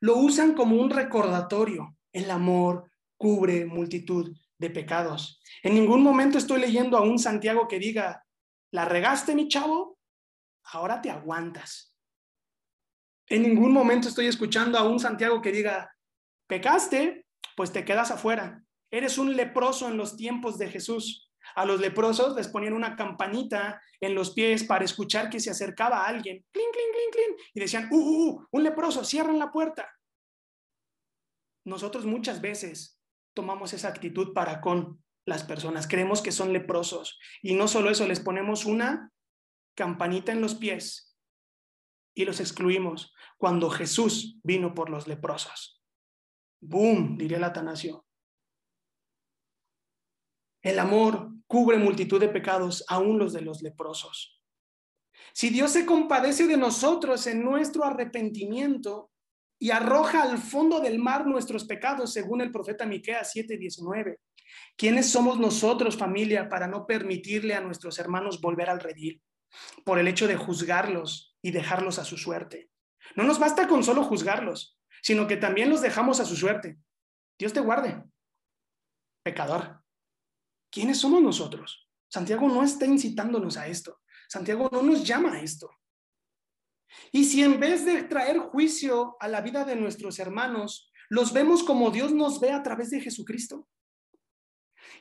Lo 0.00 0.16
usan 0.16 0.54
como 0.54 0.76
un 0.76 0.88
recordatorio. 0.88 1.94
El 2.12 2.30
amor 2.30 2.90
cubre 3.16 3.66
multitud 3.66 4.36
de 4.58 4.70
pecados. 4.70 5.40
En 5.62 5.74
ningún 5.74 6.02
momento 6.02 6.38
estoy 6.38 6.60
leyendo 6.60 6.96
a 6.96 7.02
un 7.02 7.18
Santiago 7.18 7.68
que 7.68 7.78
diga, 7.78 8.24
la 8.72 8.84
regaste 8.84 9.34
mi 9.34 9.48
chavo, 9.48 9.98
ahora 10.64 11.00
te 11.00 11.10
aguantas. 11.10 11.94
En 13.26 13.42
ningún 13.42 13.72
momento 13.72 14.08
estoy 14.08 14.26
escuchando 14.26 14.78
a 14.78 14.88
un 14.88 14.98
Santiago 14.98 15.40
que 15.40 15.52
diga, 15.52 15.94
pecaste, 16.46 17.26
pues 17.56 17.72
te 17.72 17.84
quedas 17.84 18.10
afuera. 18.10 18.62
Eres 18.90 19.18
un 19.18 19.36
leproso 19.36 19.88
en 19.88 19.96
los 19.96 20.16
tiempos 20.16 20.58
de 20.58 20.68
Jesús. 20.68 21.30
A 21.54 21.64
los 21.64 21.80
leprosos 21.80 22.34
les 22.36 22.48
ponían 22.48 22.72
una 22.72 22.96
campanita 22.96 23.80
en 24.00 24.14
los 24.14 24.32
pies 24.32 24.64
para 24.64 24.84
escuchar 24.84 25.30
que 25.30 25.40
se 25.40 25.50
acercaba 25.50 25.98
a 25.98 26.08
alguien. 26.08 26.44
Clink, 26.50 26.72
clink, 26.72 26.92
clink, 26.92 27.12
clink. 27.12 27.50
Y 27.54 27.60
decían, 27.60 27.88
uh, 27.90 27.96
uh, 27.96 28.30
uh, 28.30 28.46
un 28.50 28.62
leproso, 28.64 29.04
cierran 29.04 29.38
la 29.38 29.50
puerta. 29.50 29.88
Nosotros 31.64 32.06
muchas 32.06 32.40
veces 32.40 33.00
tomamos 33.34 33.72
esa 33.72 33.88
actitud 33.88 34.32
para 34.32 34.60
con 34.60 35.02
las 35.26 35.44
personas. 35.44 35.86
Creemos 35.86 36.22
que 36.22 36.32
son 36.32 36.52
leprosos. 36.52 37.18
Y 37.42 37.54
no 37.54 37.68
solo 37.68 37.90
eso, 37.90 38.06
les 38.06 38.20
ponemos 38.20 38.64
una 38.64 39.12
campanita 39.74 40.32
en 40.32 40.40
los 40.40 40.54
pies 40.54 41.16
y 42.14 42.24
los 42.24 42.40
excluimos 42.40 43.14
cuando 43.38 43.70
Jesús 43.70 44.38
vino 44.42 44.74
por 44.74 44.90
los 44.90 45.06
leprosos. 45.06 45.82
¡Boom! 46.60 47.16
diría 47.16 47.38
el 47.38 47.44
Atanasio. 47.44 48.04
El 50.62 50.78
amor 50.78 51.30
cubre 51.46 51.78
multitud 51.78 52.20
de 52.20 52.28
pecados, 52.28 52.84
aún 52.88 53.18
los 53.18 53.32
de 53.32 53.40
los 53.40 53.62
leprosos. 53.62 54.40
Si 55.32 55.48
Dios 55.50 55.72
se 55.72 55.86
compadece 55.86 56.46
de 56.46 56.56
nosotros 56.56 57.26
en 57.26 57.42
nuestro 57.42 57.84
arrepentimiento 57.84 59.10
y 59.62 59.70
arroja 59.70 60.22
al 60.22 60.38
fondo 60.38 60.80
del 60.80 60.98
mar 60.98 61.26
nuestros 61.26 61.64
pecados, 61.64 62.14
según 62.14 62.40
el 62.40 62.50
profeta 62.50 62.86
Miqueas 62.86 63.30
7:19, 63.34 64.16
¿quiénes 64.74 65.12
somos 65.12 65.38
nosotros, 65.38 65.98
familia, 65.98 66.48
para 66.48 66.66
no 66.66 66.86
permitirle 66.86 67.54
a 67.54 67.60
nuestros 67.60 67.98
hermanos 67.98 68.40
volver 68.40 68.70
al 68.70 68.80
redil? 68.80 69.22
Por 69.84 69.98
el 69.98 70.08
hecho 70.08 70.26
de 70.26 70.36
juzgarlos 70.36 71.36
y 71.42 71.50
dejarlos 71.50 71.98
a 71.98 72.04
su 72.04 72.16
suerte. 72.16 72.70
No 73.16 73.24
nos 73.24 73.38
basta 73.38 73.68
con 73.68 73.84
solo 73.84 74.02
juzgarlos, 74.02 74.78
sino 75.02 75.26
que 75.26 75.36
también 75.36 75.68
los 75.68 75.82
dejamos 75.82 76.20
a 76.20 76.24
su 76.24 76.36
suerte. 76.36 76.78
Dios 77.38 77.52
te 77.52 77.60
guarde. 77.60 78.02
Pecador. 79.22 79.82
¿Quiénes 80.70 80.98
somos 80.98 81.20
nosotros? 81.20 81.90
Santiago 82.08 82.48
no 82.48 82.62
está 82.62 82.86
incitándonos 82.86 83.58
a 83.58 83.66
esto. 83.66 84.00
Santiago 84.26 84.70
no 84.72 84.82
nos 84.82 85.04
llama 85.04 85.34
a 85.34 85.42
esto. 85.42 85.79
Y 87.12 87.24
si 87.24 87.42
en 87.42 87.60
vez 87.60 87.84
de 87.84 88.02
traer 88.04 88.38
juicio 88.38 89.16
a 89.20 89.28
la 89.28 89.40
vida 89.40 89.64
de 89.64 89.76
nuestros 89.76 90.18
hermanos, 90.18 90.90
los 91.08 91.32
vemos 91.32 91.62
como 91.62 91.90
Dios 91.90 92.12
nos 92.12 92.40
ve 92.40 92.52
a 92.52 92.62
través 92.62 92.90
de 92.90 93.00
Jesucristo, 93.00 93.68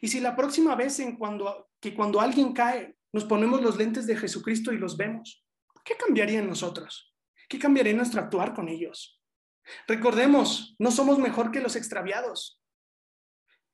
Y 0.02 0.08
si 0.08 0.20
la 0.20 0.36
próxima 0.36 0.76
vez 0.76 1.00
en 1.00 1.18
cuando, 1.18 1.70
que 1.80 1.94
cuando 1.94 2.20
alguien 2.20 2.54
cae, 2.54 2.98
nos 3.12 3.26
ponemos 3.26 3.62
los 3.62 3.78
lentes 3.78 4.06
de 4.06 4.16
Jesucristo 4.16 4.72
y 4.72 4.78
los 4.78 4.98
vemos, 4.98 5.46
¿qué 5.84 5.96
cambiaría 5.96 6.40
en 6.40 6.48
nosotros? 6.48 7.16
¿Qué 7.48 7.58
cambiaría 7.58 7.92
en 7.92 7.98
nuestro 7.98 8.22
actuar 8.22 8.54
con 8.54 8.70
ellos? 8.70 9.22
Recordemos, 9.88 10.76
no 10.80 10.92
somos 10.92 11.18
mejor 11.18 11.52
que 11.52 11.62
los 11.62 11.76
extraviados. 11.76 12.62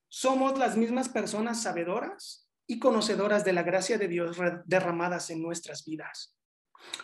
Somos 0.09 0.57
las 0.57 0.77
mismas 0.77 1.09
personas 1.09 1.61
sabedoras 1.61 2.49
y 2.67 2.79
conocedoras 2.79 3.43
de 3.43 3.53
la 3.53 3.63
gracia 3.63 3.97
de 3.97 4.07
Dios 4.07 4.37
derramadas 4.65 5.29
en 5.29 5.41
nuestras 5.41 5.85
vidas. 5.85 6.34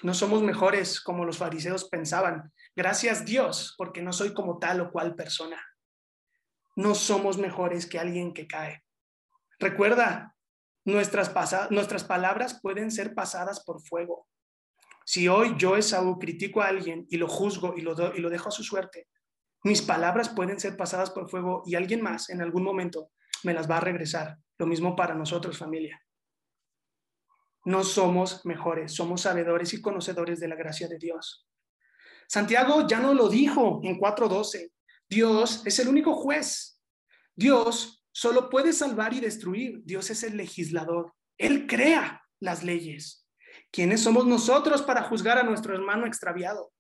No 0.02 0.14
somos 0.14 0.42
mejores 0.42 1.00
como 1.02 1.26
los 1.26 1.38
fariseos 1.38 1.86
pensaban. 1.90 2.52
Gracias 2.76 3.26
Dios, 3.26 3.76
porque 3.78 4.02
no 4.02 4.14
soy 4.14 4.34
como 4.34 4.58
tal 4.60 4.82
o 4.82 4.92
cual 4.92 5.16
persona. 5.16 5.62
No 6.76 6.96
somos 6.96 7.38
mejores 7.38 7.86
que 7.86 8.00
alguien 8.00 8.34
que 8.34 8.48
cae. 8.48 8.84
Recuerda, 9.60 10.36
nuestras, 10.86 11.32
nuestras 11.70 12.04
palabras 12.04 12.60
pueden 12.62 12.92
ser 12.92 13.14
pasadas 13.14 13.64
por 13.64 13.82
fuego. 13.82 14.28
Si 15.06 15.28
hoy 15.28 15.56
yo, 15.58 15.78
Esaú, 15.78 16.18
critico 16.18 16.62
a 16.62 16.68
alguien 16.68 17.06
y 17.10 17.18
lo 17.18 17.28
juzgo 17.28 17.76
y 17.76 17.82
lo, 17.82 18.16
y 18.16 18.20
lo 18.20 18.30
dejo 18.30 18.50
a 18.50 18.52
su 18.52 18.64
suerte, 18.64 19.08
mis 19.64 19.82
palabras 19.82 20.30
pueden 20.30 20.60
ser 20.60 20.76
pasadas 20.76 21.12
por 21.12 21.30
fuego 21.30 21.62
y 21.66 21.76
alguien 21.76 22.02
más 22.02 22.30
en 22.30 22.42
algún 22.42 22.64
momento 22.64 23.12
me 23.44 23.54
las 23.54 23.70
va 23.70 23.78
a 23.78 23.82
regresar. 23.82 24.38
Lo 24.58 24.66
mismo 24.66 24.96
para 24.96 25.14
nosotros, 25.14 25.58
familia. 25.58 26.02
No 27.66 27.84
somos 27.84 28.46
mejores, 28.46 28.94
somos 28.94 29.22
sabedores 29.22 29.74
y 29.74 29.82
conocedores 29.82 30.40
de 30.40 30.48
la 30.48 30.56
gracia 30.56 30.88
de 30.88 30.98
Dios. 30.98 31.48
Santiago 32.28 32.88
ya 32.88 33.00
no 33.00 33.14
lo 33.14 33.30
dijo 33.30 33.82
en 33.84 34.00
4.12. 34.00 34.72
Dios 35.10 35.62
es 35.66 35.80
el 35.80 35.90
único 35.90 36.16
juez. 36.16 36.82
Dios 37.36 38.06
solo 38.12 38.50
puede 38.50 38.74
salvar 38.74 39.14
y 39.14 39.20
destruir. 39.20 39.82
Dios 39.84 40.10
es 40.10 40.24
el 40.24 40.38
legislador. 40.38 41.14
Él 41.38 41.68
crea 41.68 42.24
las 42.40 42.64
leyes. 42.64 43.28
¿Quiénes 43.72 44.02
somos 44.02 44.26
nosotros 44.26 44.82
para 44.82 45.04
juzgar 45.04 45.38
a 45.38 45.44
nuestro 45.44 45.74
hermano 45.74 46.06
extraviado? 46.06 46.72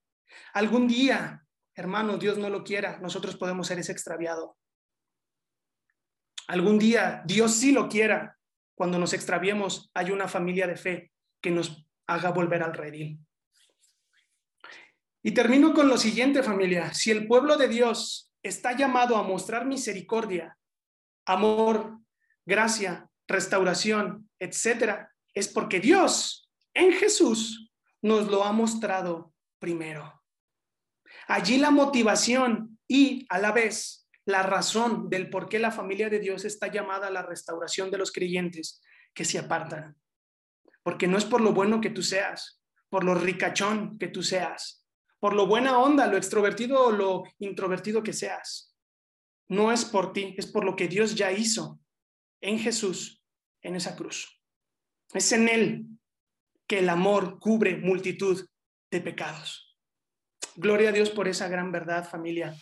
Algún 0.53 0.87
día, 0.87 1.45
hermano, 1.75 2.17
Dios 2.17 2.37
no 2.37 2.49
lo 2.49 2.63
quiera, 2.63 2.99
nosotros 2.99 3.35
podemos 3.37 3.67
ser 3.67 3.79
ese 3.79 3.91
extraviado. 3.91 4.57
Algún 6.47 6.79
día, 6.79 7.23
Dios 7.25 7.53
sí 7.53 7.71
lo 7.71 7.87
quiera, 7.87 8.37
cuando 8.81 8.97
nos 8.97 9.13
extraviemos, 9.13 9.91
hay 9.93 10.09
una 10.09 10.27
familia 10.27 10.65
de 10.65 10.75
fe 10.75 11.11
que 11.39 11.51
nos 11.51 11.85
haga 12.07 12.31
volver 12.31 12.63
al 12.63 12.73
redil. 12.73 13.19
Y 15.21 15.35
termino 15.35 15.71
con 15.75 15.87
lo 15.87 15.99
siguiente, 15.99 16.41
familia. 16.41 16.91
Si 16.91 17.11
el 17.11 17.27
pueblo 17.27 17.57
de 17.57 17.67
Dios 17.67 18.31
está 18.41 18.75
llamado 18.75 19.17
a 19.17 19.21
mostrar 19.21 19.67
misericordia, 19.67 20.57
amor, 21.27 21.99
gracia, 22.43 23.07
restauración, 23.27 24.27
etcétera, 24.39 25.13
es 25.35 25.47
porque 25.47 25.79
Dios 25.79 26.49
en 26.73 26.91
Jesús 26.93 27.71
nos 28.01 28.31
lo 28.31 28.43
ha 28.43 28.51
mostrado 28.51 29.31
primero. 29.59 30.23
Allí 31.27 31.59
la 31.59 31.69
motivación 31.69 32.79
y 32.87 33.27
a 33.29 33.37
la 33.37 33.51
vez 33.51 34.00
la 34.25 34.43
razón 34.43 35.09
del 35.09 35.29
por 35.29 35.49
qué 35.49 35.59
la 35.59 35.71
familia 35.71 36.09
de 36.09 36.19
Dios 36.19 36.45
está 36.45 36.67
llamada 36.67 37.07
a 37.07 37.11
la 37.11 37.23
restauración 37.23 37.89
de 37.89 37.97
los 37.97 38.11
creyentes 38.11 38.81
que 39.13 39.25
se 39.25 39.39
apartan. 39.39 39.95
Porque 40.83 41.07
no 41.07 41.17
es 41.17 41.25
por 41.25 41.41
lo 41.41 41.53
bueno 41.53 41.81
que 41.81 41.89
tú 41.89 42.03
seas, 42.03 42.61
por 42.89 43.03
lo 43.03 43.15
ricachón 43.15 43.97
que 43.97 44.07
tú 44.07 44.23
seas, 44.23 44.85
por 45.19 45.33
lo 45.33 45.47
buena 45.47 45.79
onda, 45.79 46.07
lo 46.07 46.17
extrovertido 46.17 46.85
o 46.85 46.91
lo 46.91 47.23
introvertido 47.39 48.03
que 48.03 48.13
seas. 48.13 48.75
No 49.47 49.71
es 49.71 49.85
por 49.85 50.13
ti, 50.13 50.35
es 50.37 50.47
por 50.47 50.63
lo 50.63 50.75
que 50.75 50.87
Dios 50.87 51.15
ya 51.15 51.31
hizo 51.31 51.79
en 52.41 52.57
Jesús, 52.57 53.23
en 53.61 53.75
esa 53.75 53.95
cruz. 53.95 54.41
Es 55.13 55.31
en 55.31 55.49
Él 55.49 55.85
que 56.67 56.79
el 56.79 56.89
amor 56.89 57.39
cubre 57.39 57.77
multitud 57.77 58.47
de 58.89 59.01
pecados. 59.01 59.77
Gloria 60.55 60.89
a 60.89 60.91
Dios 60.91 61.09
por 61.09 61.27
esa 61.27 61.47
gran 61.47 61.71
verdad, 61.71 62.09
familia. 62.09 62.55